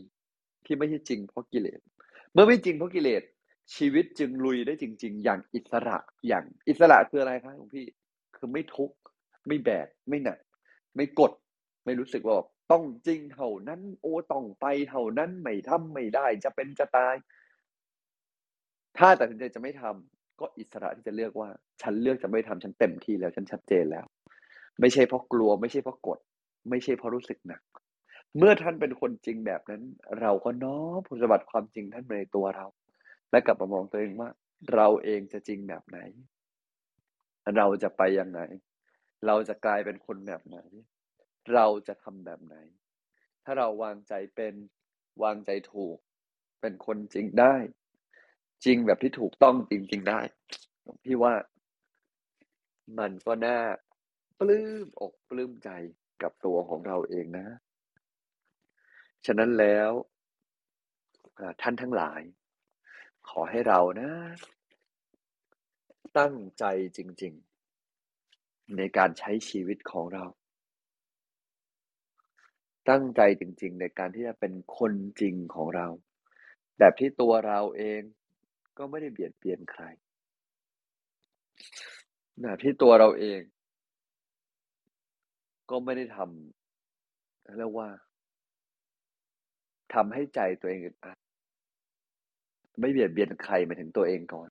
[0.65, 1.79] ที่ไม่ใช่จริงเพราะกิเลส
[2.33, 3.23] เมื่อไม่จริงเพราะกิเลส
[3.75, 7.85] ชีวิตจึงลุยได้จริง ๆ อย่างอิสระอย่างอิสระคืออะไรครับหลวงพี่
[8.35, 8.97] คือไม่ทุกข์
[9.47, 10.39] ไม่แบกไม่หนัก
[10.95, 11.31] ไม่กด
[11.85, 12.35] ไม่รู้สึกว่า
[12.71, 17.15] ต้องจริงเท่านั้น โอ้ต้องไปเท่านั้นไม่ทำไม่ได้ จะเป็นจะตาย
[18.97, 21.49] ถ้าตัดสินใจจะไม่ทำก็อิสระที่จะเลือกว่า
[21.81, 24.05] ฉันเลือกจะไม่ทำฉันเต็มที่แล้ว ฉันชัดเจนแล้ว
[24.79, 26.19] ไม่ใช่เพราะกลัว ไม่ใช่เพราะกด
[26.69, 27.61] ไม่ใช่เพราะรู้สึกหนัก
[28.35, 29.83] เมื่อท่านเป็นคนจริงแบบนั้น
[30.21, 32.67] เราก็น้อมคุณสมบัติความจริงท่านมาในตัวเรา
[33.31, 34.29] และกลับมามองตัวเองว่า
[34.73, 35.99] เราเองจะจริงแบบไหน
[37.57, 38.39] เราจะไปยังไง
[39.25, 40.57] เราจะกลายเป็นคนแบบไหน
[41.53, 42.55] เราจะทำแบบไหน
[43.43, 44.53] ถ้าเราวางใจเป็น
[45.23, 45.97] วางใจถูก
[46.61, 47.55] เป็นคนจริงได้
[48.65, 50.19] จริงแบบที่ถูกต้องจริงๆได้
[51.03, 51.33] พี่ว่า
[52.99, 53.59] มันก็น่า
[54.39, 55.69] ปลื้มอกปลื้มใจ
[56.21, 57.47] กับตัวของเราเองนะ
[59.25, 59.91] ฉะนั้นแล้ว
[61.61, 62.21] ท่านทั้งหลาย
[63.29, 64.09] ขอให้เรานะ
[66.17, 66.65] ตั้งใจ
[66.97, 67.33] จริง
[68.05, 70.25] ๆ ในการใช้ชีวิตของเรา
[72.89, 75.87] ตั้งใจจริง ๆ ในการที่จะเป็นคนจริงของเรา
[76.77, 78.01] แบบที่ตัวเราเอง
[78.77, 79.83] ก็ไม่ได้เบียดเบียนใคร
[82.41, 83.41] แบบที่ตัวเราเอง
[85.69, 87.89] ก็ไม่ได้ทำเรียกว่า
[89.93, 91.17] ทำให้ใจตัวเองอึดอัด
[92.79, 94.49] ไม่เบียดเบียนใครมาถึงตัวเองก่อน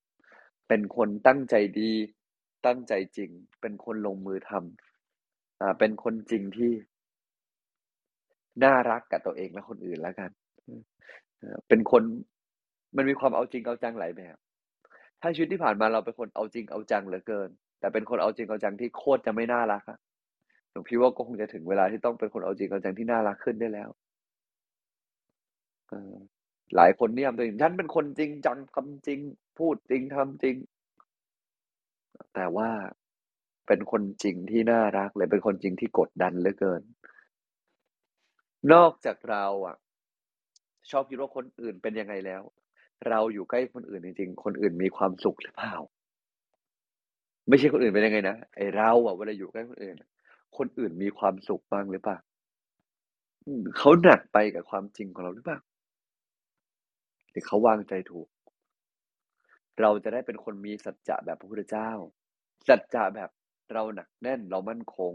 [0.68, 1.92] เป็นคนตั้งใจดี
[2.66, 6.72] ตั้งใจจริง เป็นคนลงมือทำอ่า เป็นคนจริงที่
[8.64, 10.30] น่ารักกับตัวเองและคนอื่นแล้วกัน
[11.68, 12.02] เป็นคน
[12.96, 14.36] มันมีความเอาจริงเอาจังหลายแบบ
[15.20, 17.48] ถ้าชีวิตที่ผ่านมาเราเป็นคนเอาจริงเอาจังเหลือเกิน
[17.80, 19.98] แต่เป็นคนเอาจริงเอาจังที่โคตรจะไม่น่ารักอะ
[20.70, 23.88] หลวงพี่ว่าก็คงจะถึงเวลาที่ต้องเป็นคนเอาจริงเอาจังที่น่ารักขึ้นได้แล้ว
[26.76, 29.20] หลายคนเนี่ยตัวเองฉันเป็นคนจริงจังทำจริง
[29.58, 30.56] พูดจริงทำจริง
[32.34, 32.70] แต่ว่า
[33.66, 36.82] เป็นคนจริงที่น่ารักเลยเป็นคนจริงที่กดดันเหลือเกิน
[38.72, 39.76] นอกจากเราอะ
[40.90, 42.42] ชอบคิดว่าคนอื่นเป็นยังไงแล้ว
[43.08, 45.74] เราอยู่ใกล้คนอื่นจริงๆคนอื่นมีความสุขหรือเปล่า
[47.48, 49.96] ไม่ใช่คนอื่นเป็นยังไงนะไอเราอะเวลาอยู่ใกล้คนอื่น
[50.58, 52.18] คนอื่นมีความสุขบ้างหรือเปล่า
[53.78, 55.58] เขาหนักไปกับความจริงของเราหรือเปล่า
[57.36, 58.28] รือเขาวางใจถูก
[59.80, 61.90] เราจะได้เป็นคนมีสัจจะแบบพระพุทธเจ้า
[62.68, 63.30] สัจจะแบบ
[63.72, 65.14] เราหนักแน่นเรามั่นคง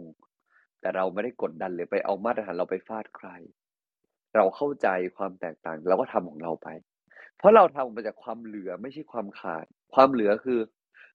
[0.80, 3.30] แต่เราไม่ได้กดดันหรือไปเอามาตรฐานเราไปฟาดใคร
[4.36, 6.68] เราเข้าใจความแตกต่างเราก็ทำของเราไป
[7.38, 10.60] เพราะเราทำมาจากความเหลือไม่ใช่ความขาด ความเหลือคือ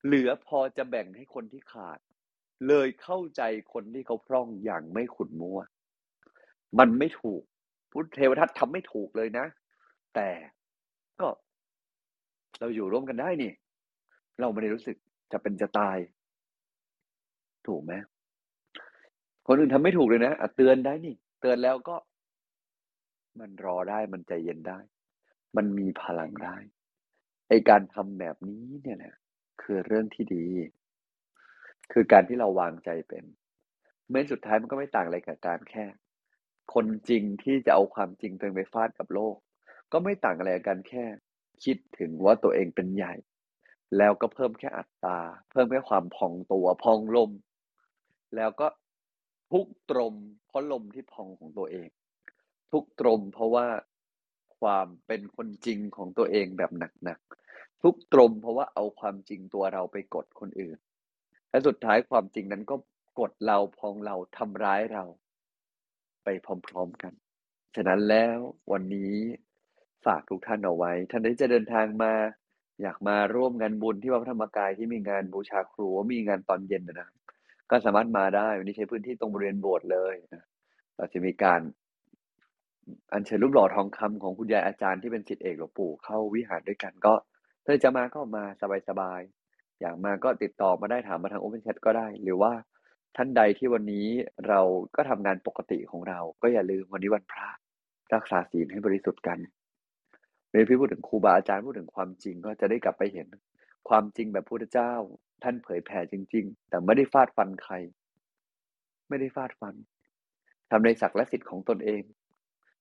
[0.05, 1.99] เหลือพอจะแบ่งให้คนที่ขาด
[2.69, 3.42] เลยเข้าใจ
[3.73, 5.59] คนที่เขาพร่องอย่างไม่ขุนมัว
[6.79, 7.42] มันไม่ถูก
[7.92, 9.47] พุทธเทวทัตทำไม่ถูกเลยนะ
[10.14, 10.29] แต่
[11.20, 11.29] ก็
[12.61, 13.52] เราอยู่ร่วมกันได้นี่
[14.40, 14.96] เราไม่ได้รู้สึก
[15.33, 15.98] จะเป็นจะตาย
[17.66, 17.92] ถูกไหม
[19.46, 21.96] คนอื่นทำไม่ถูกเลยนะอะเตือนได้นี่ เตือนแล้วก็
[23.40, 24.79] มันรอได้มันใจเย็นได้
[25.57, 26.57] มันมีพลังได้
[27.48, 29.14] ไอการทำแบบนี้เนี่ยแหละ
[29.62, 30.46] คือเรื่องที่ดี
[31.92, 33.24] คือการที่เราวางใจเป็น
[34.09, 35.85] เมื่อสุดท้ายมันก็ไม่ต่างอะไรกับการแค่
[36.74, 39.37] คนจริงที่จะเอาความจริงตัวเองไปฟาดกับโลก
[39.92, 41.05] ก็ไม่ต่างอะไรกันแค่
[41.64, 43.14] คิดถึงว่าตัวเองเป็นใหญ่
[43.96, 45.18] แล้วก็เพิ่มแค่อัตรา
[45.51, 47.31] เพิ่มแค่ความพองตัวพองลม
[48.37, 48.66] แล้วก็
[49.53, 50.14] ทุกตรม
[50.46, 51.88] เพราะลมที่พองของตัวเอง
[52.72, 53.66] ทุกตรม เพราะว่า
[54.59, 56.70] ความเป็นคนจริงของตัวเองแบบ
[57.05, 60.79] หนักๆทุกตรม เพราะว่าเอาความจริงตัวเราไปกดคนอื่น
[61.51, 62.77] และสุดท้ายความจริงนั้นก็
[63.20, 65.05] กดเราพองเราทำร้ายเรา
[66.25, 67.12] ไปพร้อมๆกัน
[67.75, 68.38] ฉะนั้นแล้ว
[68.72, 69.14] วันนี้
[70.07, 72.12] ฝากทุกท่านเอาไว้ ท่านที่จะเดินทางมา
[72.83, 77.09] อยากมาร่วมงานบุญที่วัดพระธรรมกายที่มีงานบูชาครูมีงานตอนเย็นนะ
[77.71, 80.45] ก็สามารถมาได้วันนี้ใช้พื้นที่ตรงบริเวณโบสถ์เลยนะ
[80.97, 81.61] เราจะมีการ
[83.12, 87.14] อัญเชิญรูปหล่อทองคำของคุณยายอาจารย์ที่เป็นศิษย์เอกหลวงปู่เข้าวิหารด้วยกันก็
[87.64, 88.45] ถ้าจะมาก็มา
[88.88, 92.53] สบายๆอยากมาก็ติดต่อมาได้ถามมาทางโอเพนแชทก็ได้ หรือว่า
[93.16, 94.07] ท่านใดที่วันนี้
[94.49, 94.61] เรา
[94.97, 97.49] ก็ทำงานปกติของเรา ก็อย่าลืมวันนี้วันพระ
[98.14, 99.38] รักษาศีลให้บริสุทธิ์กัน
[100.49, 103.27] เวลาพี่พูดถึงครูบาอาจารย์พูดถึงความจริงก็จะได้กลับไปเห็น
[103.89, 104.93] ความจริงแบบพุทธเจ้า
[105.43, 107.75] ท่านเผยแผ่จริง ๆ แต่ไม่ได้ฟาดฟันใคร
[109.09, 109.75] ไม่ได้ฟาดฟัน
[110.71, 112.03] ทำในศักดิ์และสิทธิ์ของตนเอง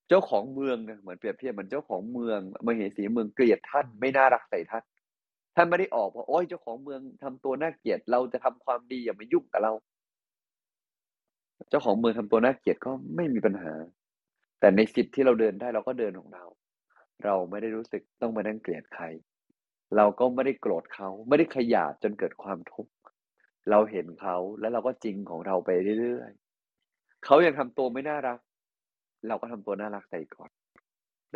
[0.08, 4.84] เจ้าของเมืองเหมือนเปรียบเทียบเหมือนเจ้าของเมืองมเหสีเมืองเกลียดท่านไม่น่ารักใส่ท่าน
[5.56, 9.74] ท่านไม่ได้ออกว่าโอ้ยเจ้าของเมืองทำตัวน่าเกลียดเราจะทำความดีอย่ามายุ่งกับเรา
[11.70, 13.74] เจ้าของเมืองทำตัวน่าเกลียดก็ไม่มีปัญหา
[14.60, 16.44] แต่ในสิทธิ์ที่เราเดินได้เราก็เดินของเรา
[17.24, 19.06] เราไม่ได้รู้สึกต้องมานั่งเกลียดใคร
[19.96, 22.94] เราก็ไม่ได้โกรธเขาไม่ได้ขยาดจนเกิดความทุกข์
[23.70, 28.40] เราเห็นเขาแล้วเราก็จริงของเราไปเรื่อยๆเขายังทำตัวไม่น่ารัก
[29.28, 30.52] เราก็ทำตัวน่ารักใส่ก่อน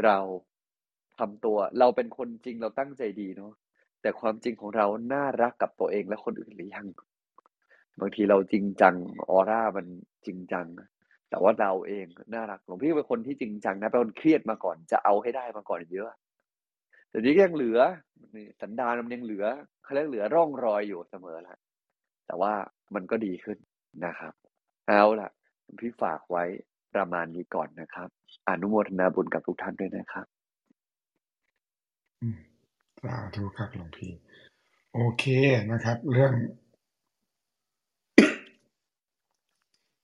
[0.05, 0.17] เรา
[1.19, 3.53] ทำตัวเราเป็นคนจริงเราตั้งใจดีเนาะ
[4.01, 6.87] แต่ความจริงของเราน่ารักกับตัวเองและคนอื่นหรือยัง
[7.99, 8.95] บางทีเราจริงจัง
[9.29, 9.85] ออร่ามัน
[10.25, 10.67] จริงจัง
[11.29, 16.09] แต่ว่าเราเองน่ารักหลวงพี่เป็นคนที่จริงจังนะเป็นคนเครียดมาก่อนจะเอาให้ได้มาก่อนเยอะ
[17.09, 17.79] แต่นี้ก็ยังเหลือ
[18.61, 19.45] สันดานมันยังเหลือ
[19.83, 21.57] เขาเรียกเหลือร่องรอยอยู่เสมอแหละ
[22.27, 22.53] แต่ว่า
[22.95, 23.57] มันก็ดีขึ้น
[24.05, 24.33] นะครับ
[24.87, 25.29] เอาล่ะ
[25.79, 26.43] พี่ฝากไว้
[26.95, 28.09] ประมาณนี้ก่อนนะครับ
[28.47, 30.25] อนุโมทนาบุญกับทุกท่านด้วยนะครับ
[33.01, 34.11] สาธุครับหลวงพี่
[34.93, 35.23] โอเค
[35.71, 36.33] นะครับ เรื่อง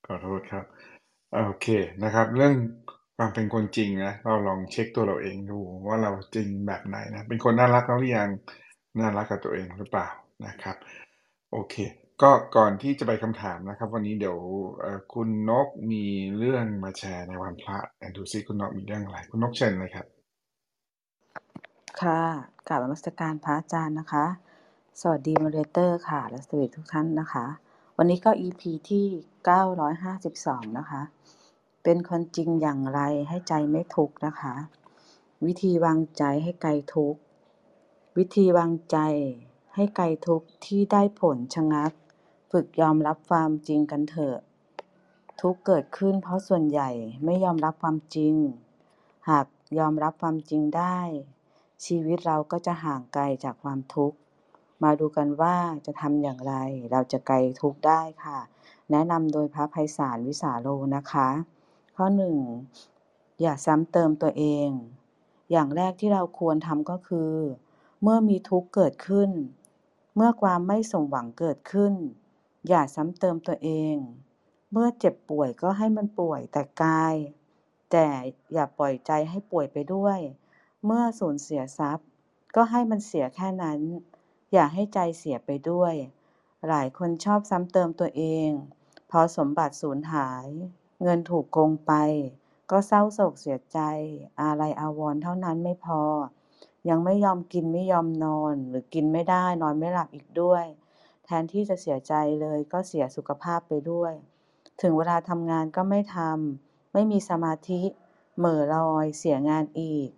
[0.05, 0.65] ขอโทษครับ
[1.35, 1.67] โอเค
[2.03, 2.53] นะครับ เรื่อง
[3.17, 8.29] ความเป็นคนจริงนะเราลองเช็คตัวเราเองดูว่าเราจริงแบบไหนนะเป็นคนน่ารักแล้วหรือยัง
[8.99, 10.07] น่ารักกับตัวเองหรือเปล่า
[10.45, 10.75] นะครับ
[11.51, 11.75] โอเค
[12.21, 14.37] ก็ก่อนที่จะไปคำถามนะครับ วันนี้เดี๋ยว
[15.13, 16.05] คุณนกมี
[16.37, 17.77] เรื่องมาแชร์ในวันพระ
[18.15, 20.05] ดูซิคุณนกมีเรื่องอะไร คุณนกเชิญเลยครับ
[22.01, 22.21] ค่ะ
[22.67, 24.25] กราบนมัสการพระอาจารย์นะคะ
[25.01, 27.45] สวัสดีมอเดเตอร์ค่ะ และสวัสดีทุกท่านนะคะ
[27.97, 29.05] วันนี้ก็ EP ที่
[30.11, 31.01] 952 นะคะ
[31.87, 34.55] เป็นคนจริงอย่างไรให้ใจไม่ทุกข์นะคะ
[35.45, 37.19] วิธีวางใจให้ไกลทุกข์
[38.17, 38.97] วิธีวางใจ
[39.75, 41.91] ให้ไกลทุกข์ที่ได้ผลชะงัก
[42.51, 44.37] ฝึกยอมรับความจริงกันเถอะ
[45.41, 46.89] ทุกเกิดขึ้นเพราะส่วนใหญ่
[47.25, 48.35] ไม่ยอมรับความจริง
[49.29, 49.45] หาก
[49.79, 50.99] ยอมรับความจริงได้
[51.85, 54.17] ชีวิตเราก็จะห่างไกลจากความทุกข์
[54.83, 56.53] มาดูกันว่าจะทำอย่างไร
[56.91, 58.39] เราจะไกลทุกข์ได้ค่ะ
[58.91, 61.29] แนะนำโดยพระภัยสารวิสาโลนะคะ
[61.95, 62.37] ข้อหนึ่ง
[63.41, 64.69] อย่าซ้ำเติมตัวเอง
[65.51, 67.33] อย่างแรกที่เราควรทำก็คือ
[68.01, 69.31] เมื่อมีทุกข์เกิดขึ้น
[70.15, 71.93] เมื่อความไม่สมหวังเกิดขึ้น
[72.67, 73.95] อย่าซ้ำเติมตัวเอง
[74.71, 77.15] เมื่อเจ็บป่วยก็ให้มันป่วยแต่กาย
[77.91, 78.07] แต่
[78.53, 80.19] อย่าปล่อยใจให้ป่วยไปด้วย
[80.85, 82.07] เมื่อสูญเสียทรัพย์
[82.55, 83.79] ก็ให้มันเสียแค่นั้น
[84.53, 85.93] อย่าให้ใจเสียไปด้วย
[86.67, 88.49] หลายคนชอบซ้ำเติมตัวเอง
[89.11, 90.47] พอสมบัติสูญหาย
[91.01, 91.93] เงินถูกโกงไป
[92.71, 93.79] ก็เศร้าโศกเสียใจ
[94.41, 96.01] อะไรอาวรณ์เท่านั้นไม่พอ
[96.89, 100.65] ยังไม่ยอมกินไม่ยอมนอน หรือกินไม่ได้นอนไม่หลับอีกด้วย
[101.25, 104.13] แทนที่จะเสียใจเลยก็เสียสุขภาพไปด้วย
[104.81, 107.81] ถึงเวลาทำงานก็ไม่ทำไม่มีสมาธิ
[108.37, 110.09] เหม่อลอยเสียงานอีก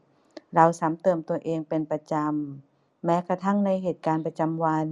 [0.55, 4.87] เราซ้ำเติมตัวเองเป็นประจำ แม้กระทั่งในเหตุการณ์ประจำวัน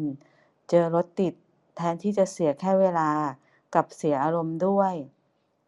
[0.70, 1.34] เจอรถติด
[1.76, 3.10] แทนที่จะเสียแค่เวลา
[3.76, 4.94] กับเสียอารมณ์ด้วย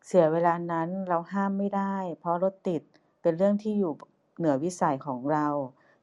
[0.08, 2.82] เสียเวลานั้นเราห้ามไม่ได้ เพราะรถติด
[3.22, 3.94] เป็นเรื่องที่อยู่
[4.38, 5.48] เหนือวิสัยของเรา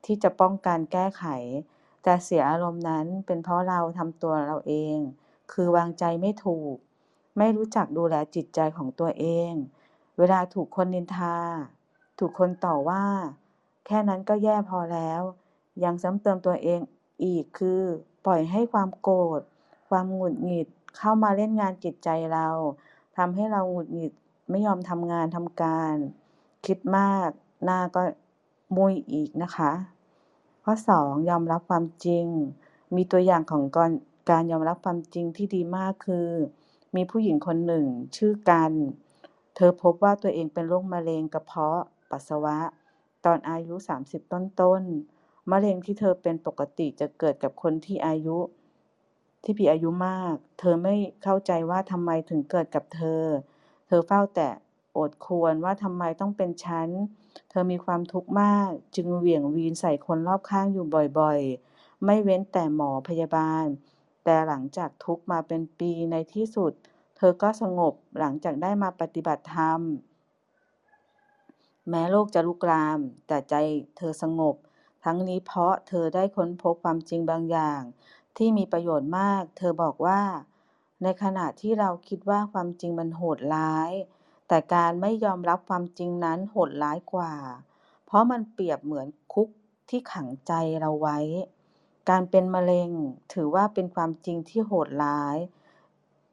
[0.05, 1.25] ที่จะป้องกันแก้ไข
[2.03, 4.97] แต่เสียอารมณ์นั้นเป็นเพราะเราทำตัวเราเอง
[5.53, 6.77] คือวางใจไม่ถูก
[7.39, 9.53] ไม่รู้จักดูแลจิตใจของตัวเอง
[10.19, 11.37] เวลาถูกคนนินทา
[12.19, 13.05] ถูกคนต่อว่า
[13.87, 15.23] แค่นั้นก็แย่พอแล้ว
[15.85, 16.81] ยังซ้ำเติมตัวเอง
[17.25, 17.83] อีกคือ
[18.27, 19.41] ปล่อยให้ความโกรธ
[19.89, 22.49] ความหงุดหงิดเข้ามาเล่นงานจิตใจเรา
[23.17, 24.13] ทำให้เราหงุดหงิด
[24.51, 25.95] ไม่ยอมทำงานทำการ
[26.67, 27.29] คิดมาก
[27.65, 28.03] หน้าก็
[28.77, 29.73] มุยอีกนะคะ
[30.65, 32.27] ข้อ 2 ยอมรับความจริง
[32.97, 33.93] มีตัวอย่างของการ
[34.31, 36.29] การยอมรับความจริงที่ดีมากคือ
[36.97, 38.73] มีผู้หญิงคนหนึ่ง ชื่อกัน
[39.57, 42.59] เธอพบว่าตัวเองเป็นโรคมะเร็งกระเพาะปัสสาวะ
[43.25, 43.75] ตอนอายุ
[44.05, 48.39] 30 ต้นๆมะเร็งที่เธอเป็นปกติจะเกิดกับคนที่อายุ
[49.45, 53.23] ที่มีอายุมาก เธอไม่เข้าใจว่าทำไมถึงเกิดกับเธอ
[53.87, 54.49] เธอเฝ้าแต่
[54.99, 56.89] อดควรว่าทำไมต้องเป็นฉัน
[57.51, 60.87] เธอมีความทุกข์มาก จึงเหวี่ยงวีนใส่คนรอบข้างอยู่
[61.19, 63.65] บ่อยๆ ไม่เว้นแต่หมอพยาบาล
[64.25, 66.73] แต่หลังจากทุกมาเป็นปีในที่สุด
[67.17, 69.81] เธอก็สงบหลังจากได้มาปฏิบัติธรรม
[71.89, 73.55] แม้โลกจะลุกลาม แต่ใจ
[73.97, 74.55] เธอสงบ
[75.05, 77.81] ทั้งนี้เพราะเธอได้ค้นพบความจริงบางอย่าง
[78.37, 80.21] ที่มีประโยชน์มาก เธอบอกว่า
[81.03, 83.91] ในขณะที่เราคิดว่าความจริงมันโหดร้าย
[84.49, 87.35] แต่การไม่ยอมรับความจริงนั้นโหดร้ายกว่า
[88.07, 89.49] เพราะมันเปรียบเหมือนคุก
[89.89, 91.19] ที่ขังใจเราไว้
[92.11, 92.91] การเป็นมะเร็ง
[93.33, 95.37] ถือว่าเป็นความจริงที่โหดร้าย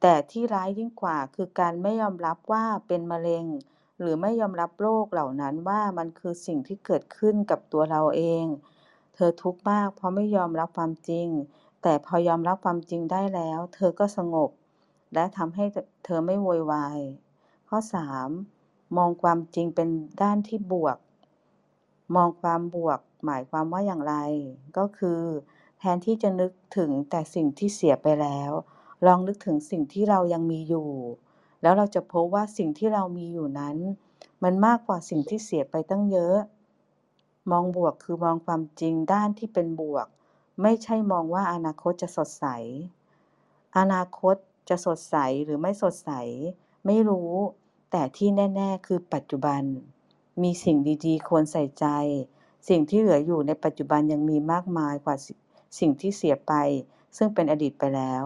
[0.01, 3.45] แต่ที่ร้ายยิ่งกว่าคือการไม่ยอมรับว่าเป็นมะเร็ง
[3.99, 8.45] หรือไม่ยอมรับโรคเหล่านั้นว่ามันคือสิ่งที่เกิดขึ้นกับตัวเราเอง
[9.13, 11.27] เธอทุกข์มากเพราะไม่ยอมรับความจริง
[11.81, 14.49] แต่พอยอมรับความจริงได้แล้ว เธอก็สงบ
[15.13, 15.65] และทำให้
[16.05, 16.99] เธอไม่โวยวาย
[17.69, 17.79] ข้อ
[18.37, 18.97] 3.
[18.97, 19.89] มองความจริงเป็น
[20.21, 20.97] ด้านที่บวก
[22.15, 24.15] มองความบวก หมายความว่าอย่างไร
[24.77, 25.21] ก็คือ
[25.79, 28.51] แทนที่จะนึกถึงแต่สิ่งที่เสียไปแล้ว
[29.05, 30.89] ลองนึกถึงสิ่งที่เรายังมีอยู่
[31.61, 33.77] แล้วเราจะพบว่าสิ่งที่เรามีอยู่นั้น
[34.43, 36.37] มันมากกว่าสิ่งที่เสียไปตั้งเยอะ
[37.51, 40.07] มองบวกคือมองความจริงด้านที่เป็นบวก
[40.61, 42.45] ไม่ใช่มองว่าอนาคตจะสดใส
[43.77, 44.35] อนาคต
[44.69, 46.11] จะสดใสหรือไม่สดใส
[46.85, 47.31] ไม่รู้
[47.91, 49.63] แต่ที่แน่ ๆ คือปัจจุบัน
[50.41, 51.85] มีสิ่งดีๆ ควรใส่ใจ
[52.69, 55.15] สิ่งที่เหลืออยู่ในปัจจุบันยังมีมากมายกว่า
[55.79, 56.53] สิ่งที่เสียไป
[57.17, 58.23] ซึ่งเป็นอดีตไปแล้ว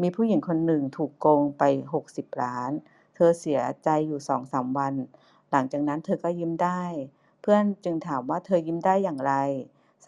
[0.00, 1.62] มีผู้หญิงคนหนึ่งถูกโกงไป
[2.04, 2.70] 60 ล้าน
[3.14, 4.94] เธอเสียใจอยู่สองสามวัน
[5.50, 6.82] หลังจากนั้นเธอก็ยิ้มได้
[7.40, 9.34] เพื่อนจึงถามว่าเธอยิ้มได้อย่างไร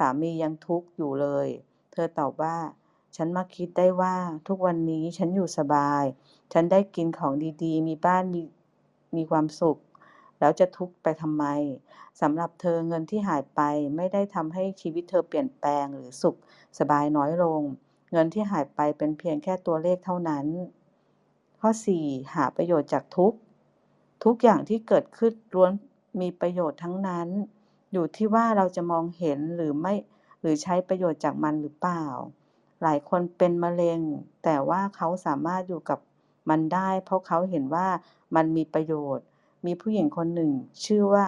[0.07, 1.49] ามียังทุกข์อยู่เลย
[1.93, 2.57] เธอตอบว่า
[3.17, 4.17] ฉันมาคิดได้ว่า
[4.49, 6.05] ทุกวันนี้ฉันอยู่สบาย
[6.53, 7.33] ฉันได้กินของ
[7.65, 8.43] ดีๆ มีบ้านมี
[9.17, 9.79] มีความสุข
[10.41, 11.45] แล้วจะทุกข์ไปทำไม
[12.21, 13.61] สำหรับเธอเงินที่หายไป
[13.97, 16.37] ไม่ได้ทำให้ชีวิตเธอเปลี่ยนแปลงหรือสุข
[16.79, 17.63] สบายน้อยลง
[18.13, 20.47] เงินที่หายไปเป็นเพียงแค่ตัวเลขเท่านั้น
[21.61, 21.71] ข้อ
[22.03, 23.33] 4 หาประโยชน์จากทุก
[24.25, 25.73] ทุกอย่างที่เกิดขึ้นล้วน
[26.21, 27.29] มีประโยชน์ทั้งนั้น
[27.93, 29.95] อยู่ที่ว่าเราจะมองเห็นหรือไม่
[30.41, 32.05] หรือใช้ประโยชน์จากมันหรือเปล่า
[32.83, 34.01] หลายคนเป็นมะเร็ง
[34.45, 35.99] แต่ว่าเขาสามารถอยู่กับ
[36.51, 37.89] มันได้ เพราะเขาเห็นว่า
[38.37, 39.27] มันมีประโยชน์
[39.67, 40.51] มีผู้หญิงคนหนึ่ง
[40.85, 41.25] ชื่อว่า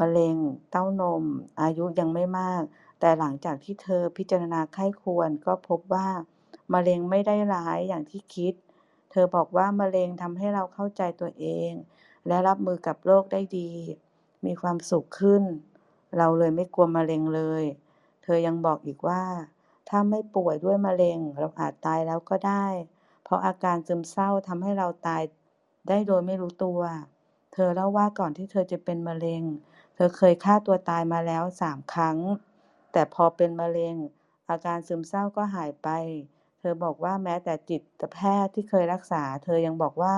[0.00, 0.36] มะเร็ง
[0.70, 1.24] เต้านม
[1.62, 2.62] อายุยังไม่มาก
[3.00, 6.08] แต่หลังจากที่เธอพิจารณาไข้ควรก็พบว่า
[6.74, 8.54] มะเร็งไม่ได้ร้ายอย่างที่คิด
[9.10, 11.70] เธอบอกว่ามะเร็งทำให้เราเข้าใจตัวเอง
[12.26, 13.70] และรับมือกับโรคได้ดี
[14.46, 15.42] มีความสุขขึ้น
[16.16, 17.64] เราเลยไม่กลัวมะเร็งเลย
[18.22, 19.24] เธอยังบอกอีกว่า
[19.88, 22.66] ถ้าไม่ป่วยด้วยมะเร็ง เราอาจตายแล้วก็ได้
[23.24, 25.22] เพราะอาการซึมเศร้าทำให้เราตาย
[25.88, 26.80] ได้โดยไม่รู้ตัว
[27.52, 29.42] เธอเล่าว่าก่อนที่เธอจะเป็นมะเร็ง
[29.94, 32.18] เธอเคยฆ่าตัวตายมาแล้วสามครั้ง
[32.92, 33.94] แต่พอเป็นมะเร็ง
[34.50, 35.88] อาการซึมเศร้าก็หายไป
[36.58, 40.14] เธอบอกว่าแม้แต่จิตแพทย์ที่เคยรักษา เธอยังบอกว่า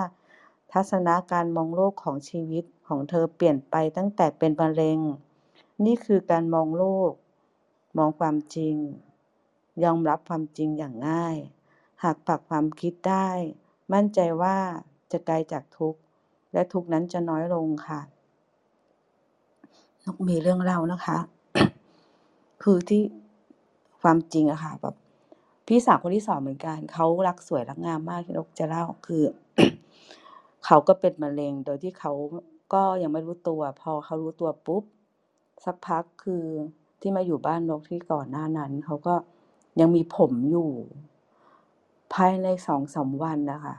[0.72, 4.98] ทัศนะการมองโลกของชีวิตของเธอเปลี่ยนไปตั้งแต่เป็นมะเร็ง
[5.84, 7.12] นี่คือการมองโลก
[7.98, 8.76] มองความจริง
[9.82, 11.36] ยอมรับความจริงอย่างง่าย
[12.02, 13.28] หากปรับความคิดได้
[13.92, 14.56] มั่นใจว่า
[15.12, 16.00] จะไกลจากทุกข์
[16.52, 18.00] และทุกข์นั้นจะน้อยลงค่ะ
[20.04, 21.18] นกมีเรื่องเล่านะคะ
[22.62, 23.02] คือที่
[24.02, 24.94] ความจริงอะค่ะแบบ
[25.66, 29.22] พี่สาวคนที่สองเหมือนกันเขารักสวยรักงามมากที่นกจะเล่าคือ
[30.64, 32.12] เขาก็เป็นมะเร็งโดยที่เขา
[32.72, 34.84] ก็ยังไม่รู้ตัว พอเขารู้ตัวปุ๊บ
[35.64, 36.44] สักพักคือ
[37.00, 39.14] ที่มาอยู่บ้านนกที่ก่อนหน้านั้น เขาก็
[39.80, 40.70] ยังมีผมอยู่
[42.14, 43.76] ภายในสองสามวันนะคะ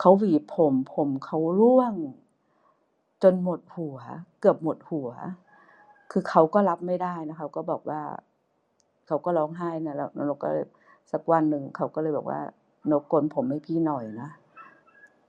[0.00, 1.94] เขาหวีผมผมเขาร่วง
[3.22, 3.98] จนหมดหัว
[4.40, 5.10] เกือบหมดหัว
[6.10, 8.02] คือเขาก็รับไม่ได้นะคะเขาก็บอกว่า
[9.06, 10.48] เขาก็ร้องไห้นะแล้วนกก็
[11.12, 12.40] สักวันหนึ่งเขาก็เลยบอกว่า
[12.90, 14.30] นกโกนผมให้พี่หน่อยนะ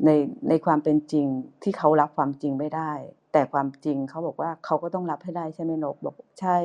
[0.06, 0.10] ใน
[0.50, 1.28] ในความเป็นจริง
[1.64, 2.92] ที่เขารับความจริงไม่ได้
[3.32, 6.58] แต่ความจริงเขาบอกว่าเขาก็ต้องรับให้ได้ใช่ไหมนกบอกใช่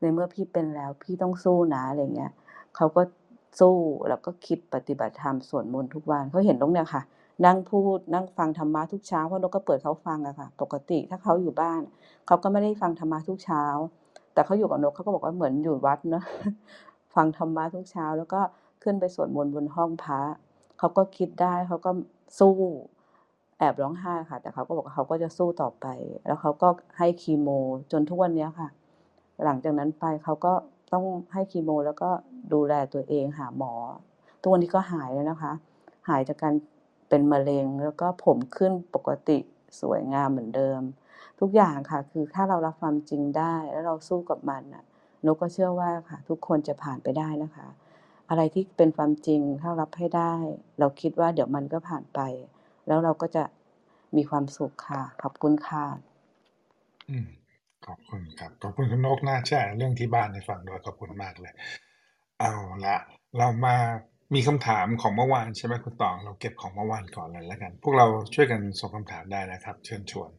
[0.00, 2.32] ในเมื่อพี่เป็นแล้วพี่ต้องสู้นะอะไรเงี้ย
[2.76, 3.02] เขาก็
[3.60, 3.76] สู้
[4.08, 7.02] แล้วก็คิดปฏิบัติธรรมสวดมนต์ทุกวันเขาเห็นตรงเนี้ยค่ะ
[7.46, 11.80] นั่งพูดนั่งฟังธรรมะทุกเช้าเพราะนกก็เปิดเขาฟังอะค่ะ ปกติถ้าเขาอยู่บ้าน
[12.26, 13.64] เขาก็ไม่ได้ฟังธรรมะทุกเช้า
[14.32, 16.24] แต่เขาอยู่กับนกเขาก็บอกว่าเหมือนอยู่วัดเนอะ
[17.14, 18.40] ฟังธรรมะทุกเช้า แล้วก็
[18.82, 20.20] ขึ้นไปสวดมนต์บนห้องพระ
[20.78, 21.90] เขาก็คิดได้เขาก็
[22.38, 22.54] สู้
[23.58, 25.86] แอบร้องไห้ค่ะ แต่เขาก็บอกเขาก็จะสู้ต่อไป
[26.26, 26.68] แล้วเขาก็
[26.98, 27.48] ให้คีโม
[27.92, 28.68] จนทุกวันนี้ค่ะ
[29.44, 30.52] หลังจากนั้นไปเขาก็
[30.92, 32.10] ต้องให้คีโม แล้วก็
[32.52, 33.72] ดูแลตัวเองหาหมอ
[34.40, 35.52] ทุกวันนี้ก็หายแล้วนะคะ
[36.08, 36.54] หายจากการ
[37.08, 39.38] เป็นมะเร็งแล้วก็ผมขึ้นปกติ
[39.80, 40.80] สวยงามเหมือนเดิม
[41.40, 44.84] ทุกอย่างค่ะ คือถ้าเรารับความจริงได้ แล้วเราสู้กับมันน่ะ
[45.26, 47.66] นกก็เชื่อว่าค่ะ ทุกคนจะผ่านไปได้นะคะ
[48.28, 50.34] อะไรที่เป็นความจริงถ้ารับให้ได้
[50.78, 52.20] เราคิดว่าเดี๋ยวมันก็ผ่านไป
[52.86, 53.44] แล้วเราก็จะ
[54.16, 55.84] มีความสุขค่ะ ขอบคุณค่ะ
[57.10, 57.28] อืม
[57.86, 61.54] ขอบคุณครับ ขอบคุณคุณนกนะแชร์เรื่องที่บ้านให้ฟังด้วยขอบคุณมากเลย
[62.40, 62.52] เอา
[62.86, 62.96] ละ
[63.38, 63.76] เรามา
[64.34, 70.30] มีคำถามของเมื่อวานใช่ไหมคุณตอง เราเก็บของเมื่อวานก่อนเลยแล้วกัน พวกเราช่วยกันส่งคำถามได้นะครับ เชิญชวน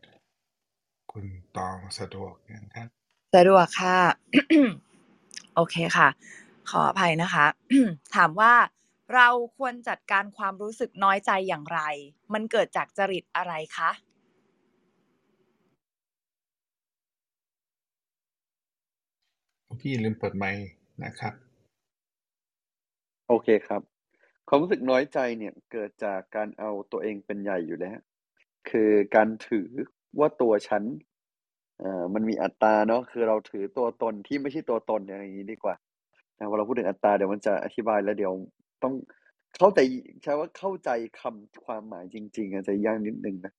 [1.12, 1.26] คุณ
[1.58, 2.34] ตองสะดวก
[2.66, 2.88] นะครับ
[3.36, 4.00] สะดวกค่ะ
[5.56, 6.08] โอเคค่ะ
[6.70, 7.46] ขออภัยนะคะ
[8.16, 8.54] ถามว่า
[9.14, 11.80] เราควรจัดการความรู้สึกน้อยใจอย่างไร
[12.34, 13.92] มันเกิดจากจริตอะไรคะ
[19.82, 20.64] พี่ลืมเปิดไมค์
[21.04, 21.34] นะครับ
[23.28, 23.82] โอเคครับ
[24.48, 27.98] ความรู้สึกน้อยใจเนี่ยเกิดจากการเอาตัวเองเป็นใหญ่อยู่แล้ว
[28.70, 29.68] คือการถือ
[30.20, 30.84] ว่าตัวฉัน
[31.80, 35.76] เอ่อมันมีอัตราเนาะคือเราถือตัวตนที่ไม่ใช่ตัวตนเนี่ยอย่างนี้ดีกว่า
[36.40, 38.34] นะเวลาเราพูดถึงอัตราเดี๋ยวมันจะอธิบายแล้วเดี๋ยว
[38.84, 38.94] ต้อง
[39.58, 39.80] เข้าใจ
[40.24, 40.90] ใช้ว่าเข้าใจ
[41.22, 43.54] คำความหมายจริง ๆอาจจะยากนิดนึงนะ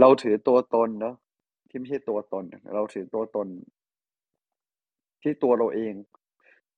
[0.00, 1.16] เราถือตัวตนเนาะ
[1.68, 2.44] ที่ไม่ใช่ตัวตน
[2.74, 3.48] เราถือตัวตน
[5.22, 5.94] ที่ตัวเราเอง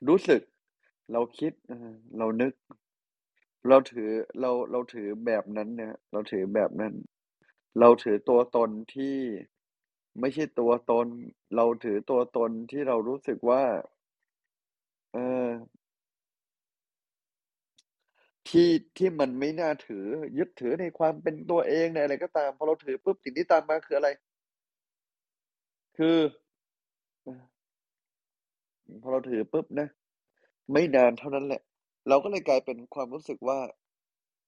[0.09, 0.43] รู้สึก
[1.13, 1.53] เราคิด
[2.19, 2.53] เรานึก
[3.69, 6.95] เราถือเราเราถือแบบนั้นเนี่ยเราถือแบบนั้น
[7.81, 9.17] เราถือตัวตนที่
[10.21, 11.07] ไม่ใช่ตัวตน
[11.57, 13.63] เราถือตัวตนที่เรารู้สึกว่า
[15.15, 15.51] เออ
[18.49, 20.05] ที่ที่มันไม่น่าถือ
[20.39, 24.09] ยึดถือในความเป็นตัวเองในอะไรก็ตาม พอเราถือปุ๊บสิ่งที่ตามมาคืออะไร
[25.99, 26.19] คือ
[27.25, 27.43] เออ
[29.03, 29.89] พอเราถือปุ๊บนะ
[30.73, 31.63] ไม่นานเท่านั้นแหละ
[32.09, 33.59] เราก็เลยกลายเป็นความรู้สึกว่า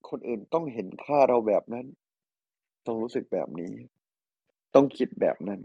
[0.08, 1.86] คนอื่นต้องเห็นค่าเราแบบนั้น
[2.86, 3.74] ต้องรู้สึกแบบนี้
[4.74, 5.60] ต้องคิดแบบนั้น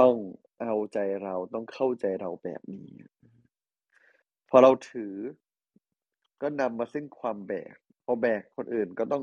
[0.00, 0.14] ต้อง
[0.62, 2.88] เอาใจเราต้องเข้าใจเราแบบนี้
[4.50, 5.14] พอเราถือ
[6.42, 7.74] ก็นำมาซึ่งความแบก
[8.04, 9.22] พอแบกคนอื่นก็ต้อง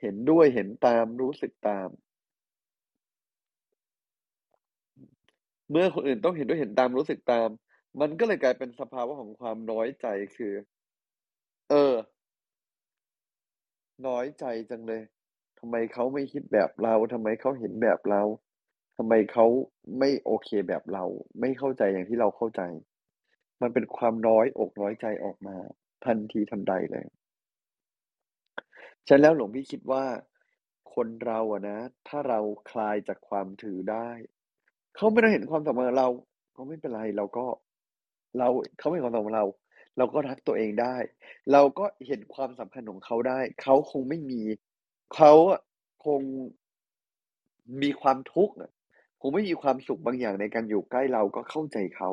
[0.00, 1.88] เห็นด้วยเห็นตามรู้สึกตาม
[5.70, 7.48] เมื่อคนอื่นต้องเห็นด้วยเห็นตามรู้สึกตาม
[8.00, 10.06] มันก็เลยกลายเป็นสภาวะของความน้อยใจ
[10.36, 10.54] คือ
[11.70, 11.94] เออ
[14.06, 15.02] น้อยใจจังเลย
[15.58, 18.22] ทำไมเขาไม่คิดแบบเราทำไมเขาเห็นแบบเรา
[18.96, 19.46] ทำไมเขา
[19.98, 21.04] ไม่โอเคแบบเรา
[21.40, 22.62] ไม่เข้าใจอย่างที่เราเข้าใจ
[23.62, 25.56] มันเป็นความน้อยอกน้อยใจออกมา
[26.04, 27.06] ทันทีทันใดเลย
[29.08, 30.04] ฉะนั้นแล้วหลวงพี่คิดว่า
[30.94, 32.40] คนเราอะนะ ถ้าเรา
[32.70, 34.08] คลายจากความถือได้
[34.96, 36.08] เขาไม่ได้เห็นความสำคัญกับเรา
[36.56, 37.46] ก็ไม่เป็นไรเราก็
[38.38, 38.48] เรา
[38.78, 39.46] เขาไม่เห็นความสำคัญเรา
[39.98, 40.96] เราก็รักตัวเองได้
[41.52, 44.42] เราก็เห็นความสำคัญของเขาได้ เขาคงไม่มี
[45.14, 45.32] เขา
[46.06, 46.20] คง
[47.82, 48.54] มีความทุกข์
[49.24, 52.10] คงไม่มีความสุขบางอย่างในการอยู่ใกล้เราก็เข้าใจเขา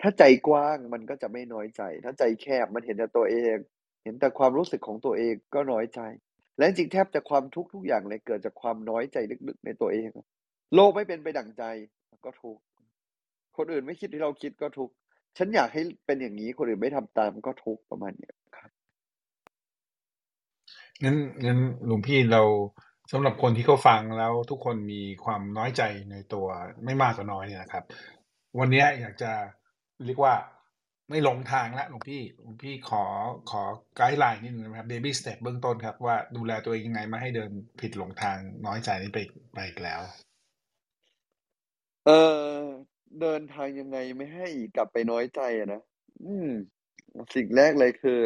[0.00, 3.56] ถ้าใจกว้างมันก็จะไม่น้อยใจ ถ้าใจแคบมันเห็นแต่ตัวเอง
[4.04, 6.00] เห็นแต่ความรู้สึกของตัวเองก็น้อยใจ
[6.58, 9.16] และจริงแทบจะความทุกข์ทุกอย่างเลยเกิดจากความน้อยใจ
[9.48, 10.10] ลึกๆในตัวเอง
[10.74, 11.62] โลกไม่เป็นไปดั่งใจ
[12.24, 12.62] ก็ทุกข์
[13.56, 14.94] คนอื่นไม่คิดที่เราคิดก็ทุกข์
[15.38, 18.70] ฉันอยากให้เป็นอย่างนี้คนอื่นไม่ทำตามก็ทุกข์ประมาณเนี้ยครับ
[21.04, 22.42] งั้นงั้นหลวงพี่เรา
[23.12, 26.46] สำหรับคนที่เขาฟังแล้วทุกคนมีความน้อยใจในตัว
[26.84, 27.84] ไม่มากก็น้อยเนี่ยนะครับ
[28.58, 29.32] วันนี้อยากจะ
[30.04, 30.34] เรียกว่า
[31.08, 33.04] ไม่หลงทางแล้วหลวงพี่หลวงพี่ขอ
[33.50, 33.62] ขอ
[33.96, 37.50] ไกด์ไลน์นิดนึงนะครับ baby step เบื้องต้นครับ ว่าดูแลตัวเองยังไงไม่ให้เดิน
[37.80, 39.18] ผิดหลงทางน้อยใจนี้ไป
[39.54, 40.00] ไปอีกแล้ว
[42.06, 42.10] เอ
[42.54, 42.58] อ
[43.20, 44.46] เดินทางยังไงไม่ให้
[44.76, 45.82] กลับไปน้อยใจอะนะ
[46.24, 46.50] อืม
[47.34, 48.20] สิ่งแรกเลยคือ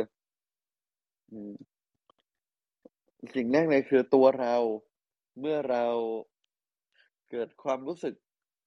[3.34, 4.54] สิ่งแรกเลยคือตัวเรา
[5.40, 5.84] เมื่อเรา
[7.30, 8.14] เกิดความรู้สึก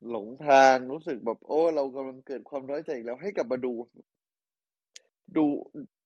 [0.09, 3.73] หลงทางรู้สึกแบบโอ้ เรากำลังเกิดความน้อยใจอีกแล้วให้กลับมาดู
[5.37, 5.45] ดู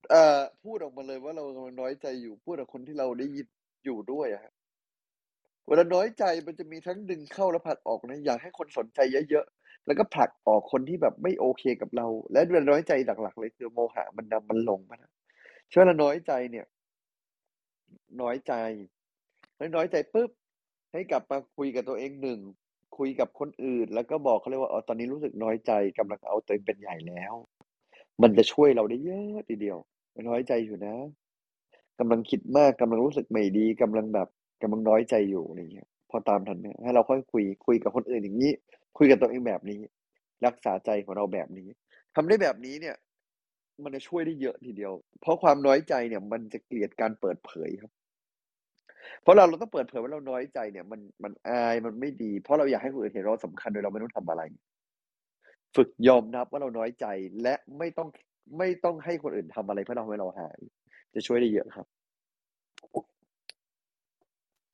[0.09, 3.47] เอ่อพูดออกมาเลยว่าเรากำลังน้อยใจอยู่พูดกับคนที่เราได้ยิน
[3.85, 4.53] อยู่ด้วยอะครับ
[5.67, 8.99] เวลาน้อยใจมันจะมีทั้งดึงเข้าและผลักออกนะอยากให้คนสนใจ
[9.29, 15.11] เยอะๆแล้วก็ผลักออกคนที่แบบไม่โอเคกับเรา และเวลาน้อยใจหลักๆเลยคือโมหะมันนำมันหลงมานะ
[15.71, 16.65] ช่วงเวลาน้อยใจเนี่ย
[18.21, 18.53] น้อยใจ
[19.75, 20.29] น้อยใจปุ๊บ
[20.91, 22.39] ให้กลับมาคุยกับตัวเองหนึ่ง
[22.97, 27.33] คุยกับคนอื่น แล้วก็บอกเขาเลยว่าอ๋อตอนนี้รู้สึกน้อยใจกำลังเอาตัวเองเป็นใหญ่แล้ว
[28.21, 29.77] มันจะช่วยเราได้เยอะทีเดียว
[30.29, 30.95] น้อยใจอยู่นะ
[31.99, 34.27] กำลังคิดมากกำลังรู้สึกไม่ดีกำลังแบบ
[34.61, 38.51] กำลังน้อยใจอยู่อะไรเงี้ยพอตามทันเนี่ยให้เราค่อยคุยคุยกับคนอื่นอย่างนี้
[38.97, 39.79] คุยกับตัวเองแบบนี้
[40.45, 41.67] รักษาใจของเราแบบนี้
[42.15, 42.95] ทำได้แบบนี้เนี่ย
[43.83, 47.91] มันจะช่วยได้เยอะทีเดียว เพราะความน้อยใจเนี่ย มันจะเกลียดการเปิดเผยครับ
[49.21, 54.41] เพราะเราเราต้องเปิดเผยว่าเราน้อยใจเนี่ย มันมันอายมันไม่ดี เพราะเราอยากให้คนอื่นเห็นเราสำคัญโดยเราไม่ต้องทำอะไร
[55.75, 57.05] ฝึกยอมรับว่าเราน้อยใจ
[57.41, 58.09] และไม่ต้อง
[58.57, 60.59] ไม่ต้องให้คนอื่นทำอะไรเพื่อทำให้เราหาย
[61.13, 61.87] จะช่วยได้เยอะครับ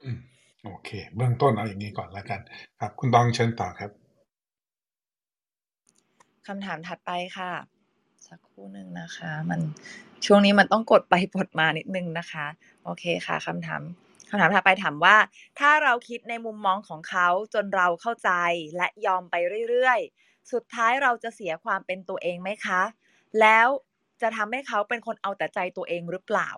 [0.03, 0.17] อืม
[0.63, 2.39] โอเค เบื้องต้นเอาอย่างนี้ก่อนแล้วกัน
[2.79, 3.91] ครับ คุณตองเชิญต่อครับ
[6.47, 7.51] คำถามถัดไปค่ะ
[8.29, 9.59] สักครู่หนึ่งนะคะ มัน
[10.25, 12.45] ช่วงนี้มันต้องกดไปกดมานิดนึงนะคะ
[12.83, 13.81] โอเคค่ะคำถาม
[14.29, 15.15] คำถามถัดไปถามว่า
[15.59, 18.31] ถ้าเราคิดในมุมมองของเขาจนเราเข้าใจ
[18.77, 19.35] และยอมไป
[19.69, 22.81] เรื่อยๆ สุดท้ายเราจะเสียความเป็นตัวเองไหมคะ
[23.41, 23.67] แล้ว
[24.21, 26.49] จะทำให้เขาเป็นคนเอาแต่ใจตัวเองหรือเปล่า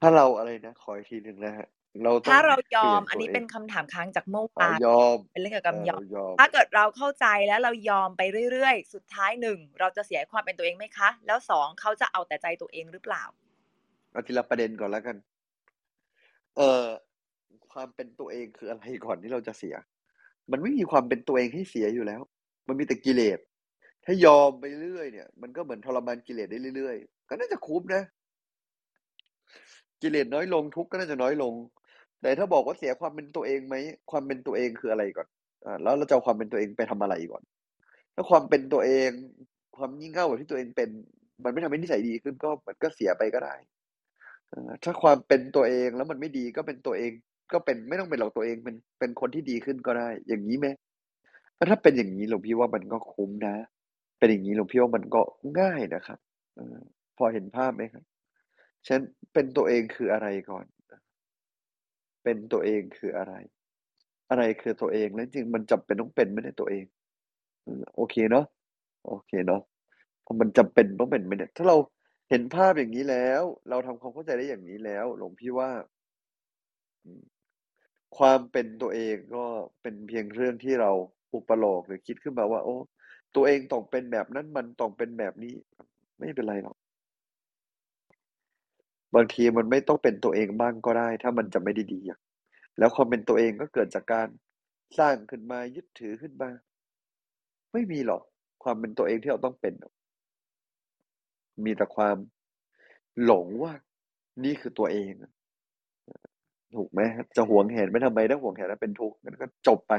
[0.00, 1.66] ถ้าเราอะไรนะ ขออีกทีหนึ่งนะฮะ
[2.02, 8.22] เราต้องถ้าเรายอมปลี่อันตัวนี้เงเป็นคำถามค้างจากเมื่ออ๋อวานยอมเป็นเรื่องเกี่ยวกับเออยอมเรายอม ถ้าเกิดเราเข้าใจแล้วเรายอมไป
[8.52, 13.24] เรื่อยๆ สุดท้ายหนึ่งเราจะเสียความเป็นตัวเองไหมคะ แล้วสองเขาจะเอาแต่ใจตัวเองหรือเปล่า
[14.12, 15.16] เอาทีละประเด็นก่อนแล้วกัน
[16.56, 16.86] เอ่อ
[17.72, 19.74] ความเป็นตัวเองคืออะไรก่อนที่เราจะเสีย
[20.52, 22.20] มันไม่มีความเป็นตัวเองให้เสียอยู่แล้ว
[22.68, 23.38] มันมีแต่กิเลส
[24.04, 28.02] ถ้ายอมไปเรื่อยเนี่ย มันก็เหมือนทรมานกิเลสได้เรื่อยๆ ก็น่าจะคุ้มนะ
[30.02, 31.54] กิเลสน้อยลงทุกข์ก็น่าจะน้อยลง
[32.24, 33.76] แต่ถ้าบอกว่าเสียความเป็นตัวเองไหม
[34.10, 35.28] ความเป็นตัวเองคืออะไรก่อน
[35.64, 37.42] อ่าแล้วเราจะเอาความเป็นตัวเองไปทำอะไรก่อน
[38.14, 39.10] ถ้าความเป็นตัวเอง
[39.76, 40.90] ความงี่เง่าแบบที่ตัวเองเป็น
[41.44, 43.54] มันไม่ทำให้นิสัยดีขึ้นก็มันก็เสียไปก็ได้
[44.84, 47.12] ถ้าความเป็นตัวเองแล้วมันไม่ดีก็เป็นตัวเอง
[47.52, 50.66] ก็เป็นไม่ต้องเป็นหลอกตัวเองเป็นเป็นคนที่ดีขึ้นก็ได้ อย่างนี้ไหม
[51.70, 53.54] ถ้าเป็นอย่างนี้หลวงพี่ว่ามันก็คุ้มนะ
[54.18, 55.20] เป็นอย่างนี้หลวงพี่ว่ามันก็
[55.60, 56.18] ง่ายนะครับ
[57.16, 58.04] พอเห็นภาพไหมครับ
[58.88, 59.00] ฉัน
[59.32, 60.64] เป็นตัวเองคืออะไรก่อน
[62.24, 63.34] เป็นตัวเองคืออะไร
[64.30, 66.84] อะไรคือตัวเองแล้วจริงมันจำเป็นต้องเป็นไม่ได้ตัวเอง
[67.96, 68.46] โอเคเนาะ
[69.06, 69.62] โอเคเนาะ
[70.24, 71.76] พอมันจำเป็นต้องเป็นไม่ได้ถ้าเรา
[72.30, 75.70] เห็นภาพอย่างนี้แล้ว เราทำความเข้าใจได้อย่างนี้แล้ว หลวงพี่ว่า
[78.18, 79.44] ความเป็นตัวเองก็
[79.82, 80.90] เป็นเพียงเรื่องที่เรา
[81.34, 82.76] อุปโลกหรือคิดขึ้นมาว่า โอ้
[83.34, 85.54] ตัวเองต้องเป็นแบบนั้นมันต้องเป็นแบบนี้
[86.18, 86.76] ไม่เป็นไรหรอก
[89.14, 92.00] บางทีมันไม่ต้องเป็นตัวเองบ้างก็ได้ ถ้ามันจะไม่ได้ดี
[92.78, 94.28] แล้วความเป็นตัวเองก็เกิดจากการ
[94.98, 96.50] สร้างขึ้นมายึดถือขึ้นมา
[97.72, 98.22] ไม่มีหรอก
[98.62, 99.74] ความเป็นตัวเองที่เราต้องเป็น
[101.64, 102.16] มีแต่ความ
[103.24, 103.72] หลงว่า
[104.44, 105.12] นี่คือตัวเอง
[106.74, 107.00] ถูกไหม
[107.36, 109.92] จะห่วงแหนไม่ทำไมถ้าห่วงแหนแล้วเป็นทุกข์มันก็จบไป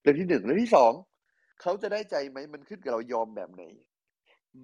[0.00, 0.92] เรื่องที่หนึ่งเรื่องที่สอง
[1.60, 3.62] เขาจะได้ใจไหมมันขึ้นกับเรายอมแบบไหน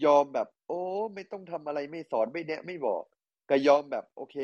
[0.04, 0.80] ยอมแบบ โอ้
[1.14, 3.04] ไม่ต้องทำอะไรไม่สอนไม่แนะ ไม่บอก
[3.50, 4.36] ก็ยอมแบบโอเค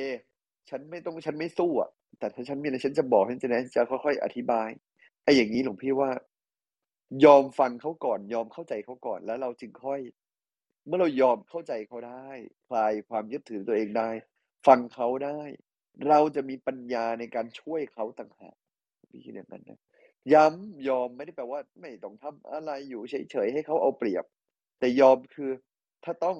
[0.71, 4.69] ฉันไม่ต้องฉันไม่สู้อะแต่ถ้าฉันมีอะไรฉันจะบอกฉันจะแนะจะค่อยๆอธิบาย
[5.25, 6.11] ไอ้อย่างนี้หลวงพี่ว่า
[7.25, 10.01] ยอมฟังเขาก่อนยอมเข้าใจเขาก่อนแล้วเราจึงค่อย
[10.87, 12.29] เมื่อเรายอมเข้าใจเขาได้
[12.69, 14.11] คลายความยึดถือตัวเองได้
[14.67, 15.41] ฟังเขาได้
[16.09, 18.57] เราจะมีปัญญาในการช่วยเขาต่างหาก
[19.11, 19.79] พี่คิดอย่างนั้นนะ
[20.33, 24.25] ย้ำยอมไม่ได้แปลว่า ไม่ต้องทำอะไรอยู่เฉยๆให้เขาเอาเปรียบ
[24.79, 25.51] แต่ยอมคือ
[26.05, 26.39] ถ้าต้อง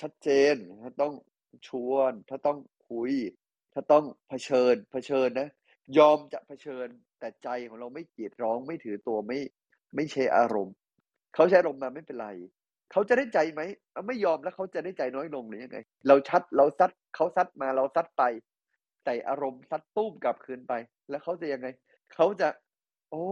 [0.00, 1.14] ชัดเจนถ้าต้อง
[1.68, 3.12] ชวน ถ้าต้องคุย
[3.74, 5.48] ถ้าต้องเผชิญเผชิญนะ
[5.98, 6.86] ยอมจะเผชิญ
[7.18, 9.38] แต่ใจของเราไม่เกียดร้องไม่ถือตัวไม่
[9.94, 10.74] ไม่ใช่อารมณ์
[11.34, 12.28] เขาใช้อารมณ์มาไม่เป็นไร
[12.92, 13.60] เขาจะได้ใจไหม
[14.06, 15.78] ไม่ยอมแล้วเขาจะได้ใจน้อยลงหรือยังไง
[16.08, 18.22] เราชัดเราซัดเขาซัดมาเราซัดไป
[19.04, 20.72] ใส่อารมณ์ซัดตุ้มกลับคืนไป
[21.10, 21.66] แล้วเขาจะยังไง
[22.14, 22.48] เขาจะ
[23.10, 23.24] โอ้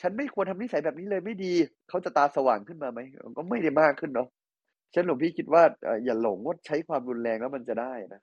[0.00, 1.52] ฉันไม่ควรทำนิสัยแบบนี้เลยไม่ดี
[1.88, 3.00] เขาจะตาสว่างขึ้นมาไหม
[3.38, 4.28] ก็ไม่ได้มากขึ้นเนาะ
[4.94, 5.62] ฉันหลวงพี่คิดว่า
[6.04, 8.22] อย่าหลงว่าใช้ความรุนแรงแล้วมันจะได้นะ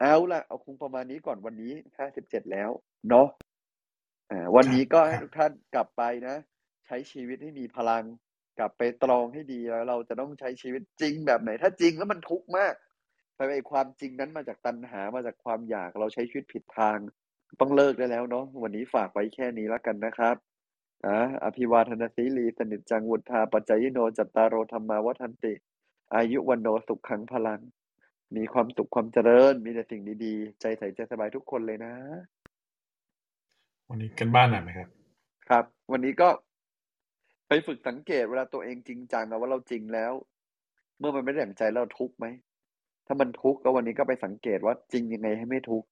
[0.00, 2.70] เอาละเอาคงประมาณนี้ก่อนวันนี้ห้าสิบเจ็ดแล้ว
[3.08, 3.28] เนาะ
[4.30, 6.36] อ่าวันนี้ก็ให้ทุกท่านกลับไปนะ
[6.86, 8.04] ใช้ชีวิตให้มีพลัง
[8.58, 12.74] กลับไปตรองให้ดีแล้วเราจะต้องใช้ชีวิตจริงแบบไหน ถ้าจริงแล้วมันทุกข์มาก
[13.36, 16.98] ไปไอ้ความจริงนั้นมาจากตัณหามาจากความอยากเราใช้ชีวิตผิดทาง
[17.60, 20.36] ต้องเลิกได้แล้วเนาะวันนี้ฝากไว้แค่นี้แล้วกันนะครับ
[21.06, 25.54] อ่าอภิวาทนาสีลีสนิจจังวุฒาปัจจยโนจัตตารโรธรรมาวัฒนติ
[26.14, 27.60] อายุวันโนสุขขังพลัง
[28.36, 31.92] มีความสุขความเจริญ มีแต่สิ่งดีๆ ใจใสใจสบายทุกคนเลยนะ
[33.88, 34.88] วันนี้กันบ้านหน่อยไหมครับ
[35.48, 36.28] ครับ วันนี้ก็
[37.48, 40.12] ไปฝึกสังเกตเวลาตัวเองจริงจังว่าเราจริงแล้ว
[40.98, 42.26] เมื่อมันไม่ได้อย่างใจเราทุกข์ไหม
[43.06, 45.88] ถ้ามันทุกข์ก็วันนี้ก็ไปสังเกตว่าจริงยังไงให้ไม่ทุกข์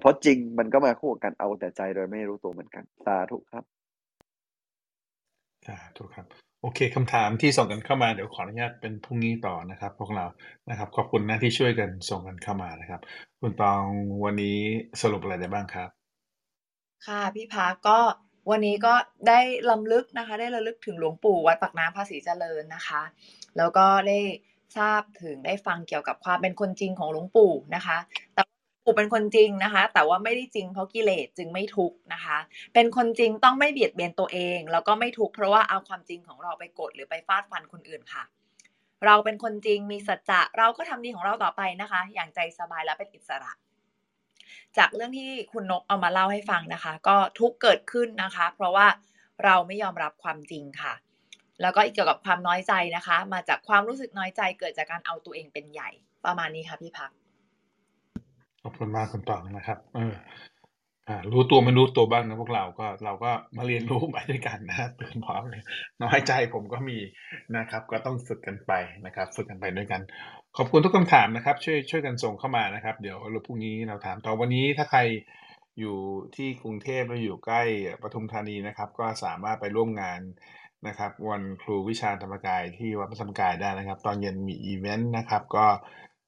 [0.00, 3.64] เพราะจริงมันก็มาคู่กับการเอาแต่ใจโดยไม่รู้ตัวเหมือนกัน สาธุครับ
[5.66, 6.26] สาธุครับ
[6.66, 10.26] โอเคคำถามที่ส่งกันเข้ามาเดี๋ยวขออนุญาตเป็นพรุ่งนี้ต่อนะครับ พวกเรา
[10.70, 13.00] นะครับ ขอบคุณนะที่ช่วยกันส่งกันเข้ามานะครับ
[13.40, 13.82] คุณตอง
[14.24, 14.58] วันนี้
[15.02, 15.88] สรุปอะไรได้บ้างครับ
[17.06, 17.98] ค่ะพี่พักก็
[18.50, 18.94] วันนี้ก็
[19.28, 19.40] ได้
[19.70, 23.02] ลำลึกนะคะ ได้ระลึกถึงหลวงปู่วัดปากน้ำภาษีเจริญนะคะ
[23.56, 24.18] แล้วก็ได้
[24.76, 27.98] ทราบถึงได้ฟังเกี่ยวกับความเป็นคนจริงของหลวงปู่นะคะ
[28.34, 28.42] แต่
[28.86, 32.38] ปูเป็นคนจริงนะคะ แต่ว่าไม่ได้จริงเพราะกิเลสจึงไม่ทุกนะคะ
[32.74, 38.24] เป็นคนจริงต้องไม่เบียดเบียนตัวเอง แล้วก็ไม่ทุกเพราะว่าเอาความจริงของเราไปกดหรือไปฟาดฟันคนอื่นค่ะ
[39.04, 43.52] เราเป็นคนจริงมีสัจจะเราก็ทำดีของเราต่อไปนะคะ อย่างใจสบายและเป็นอิสระ
[44.78, 48.86] จากเรื่องที่คุณนกเอามาเล่าให้ฟังนะคะ ก็ทุกเกิดขึ้นนะคะ เพราะว่า
[49.44, 50.94] เราไม่ยอมรับความจริงค่ะ
[51.60, 55.90] แล้วก็เกี่ยวกับความน้อยใจนะคะ มาจากความรู้สึกน้อยใจเกิดจากการเอาตัวเองเป็นใหญ่
[56.24, 57.10] ประมาณนี้ค่ะพี่พัก
[58.66, 60.14] อบคุณมากคุณตองนะครับ เออ
[61.08, 65.62] อ่รู้ตัวไม่รู้ตัวบ้างนะพวกเราก็เราก็มาเรียนรู้ไปด้วยกันนะตื่นพร้อมเลย
[66.02, 66.98] น้อยใจผมก็มี
[67.56, 68.72] นะครับ ก็ต้องฝึกกันไป
[69.06, 70.00] นะครับ ฝึกกันไปด้วยกัน
[70.56, 75.00] ขอบคุณทุกคำถามนะครับ ช่วยช่วยกันส่งเข้ามานะครับ เดี๋ยวเราพรุ่งนี้เราถามต่อวันนี้ถ้าใคร
[75.80, 75.96] อยู่
[76.36, 77.62] ที่กรุงเทพหรืออยู่ใกล้
[78.02, 80.20] ปทุมธานีนะครับ ก็สามารถไปร่วมงาน
[80.88, 85.66] นะครับ วันครูวิชาธรรมกายที่วัดพระธรรมกายได้นะครับ ตอนเย็นมีอีเวนต์นะครับ ก็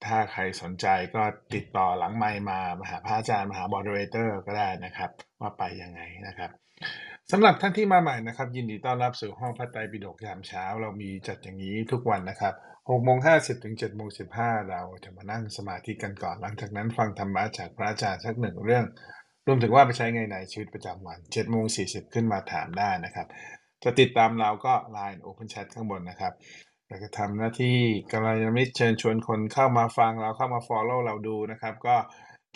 [0.07, 1.22] ถ้าใครสนใจก็
[1.55, 6.51] ติดต่อหลังไมค์มามหาพระอาจารย์มหาบอดเรเตอร์ก็ได้นะครับ ว่าไปยังไงนะครับ
[7.30, 14.09] สำหรับท่านที่มาใหม่นะครับ ยินดีต้อนรับสู่ห้องพระไตรปิฎกยามเช้า เรามีจัดอย่างนี้ทุกวันนะครับ6โมง50ถึง7โมง
[14.40, 18.84] 15 เราจะมานั่งสมาธิกันก่อน หลังจากนั้นฟังธรรมะจากพระอาจารย์สักหนึ่งเรื่อง
[19.46, 23.26] รวมถึงว่าไปใช้ไงในชีวิตประจำวัน7โมง40 ขึ้นมาถามได้นะครับ
[23.84, 26.32] จะติดตามเราก็ Line Open Chat ข้างบนนะครับ
[26.89, 27.78] อยากจะทำหน้าที่
[28.12, 31.97] กำลังมิตรเชิญชวนคนเข้ามาฟังเราเข้ามา Follow เราดูนะครับ ก็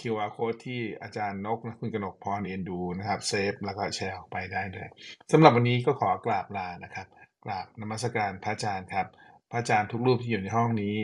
[0.00, 4.88] QR code ที่อาจารย์นกและคุณกนกพรเอ็นดูนะครับเซฟแล้วก็แชร์ออกไปได้เลย
[5.32, 7.06] สำหรับวันนี้ก็ขอกราบลานะครับ
[7.44, 9.06] กราบนมัสการพระอาจารย์ครับ
[9.50, 10.96] พระอาจารย์ทุกรูปที่อยู่ในห้องนี้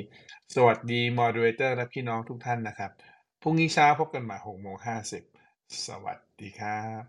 [0.55, 2.91] สวัสดีมอดเรเตอร์และพี่น้องทุกท่านนะครับ
[3.43, 4.77] พรุ่งนี้เช้าพบกันใหม่6โมง
[5.31, 7.03] 50สวัสดีครับ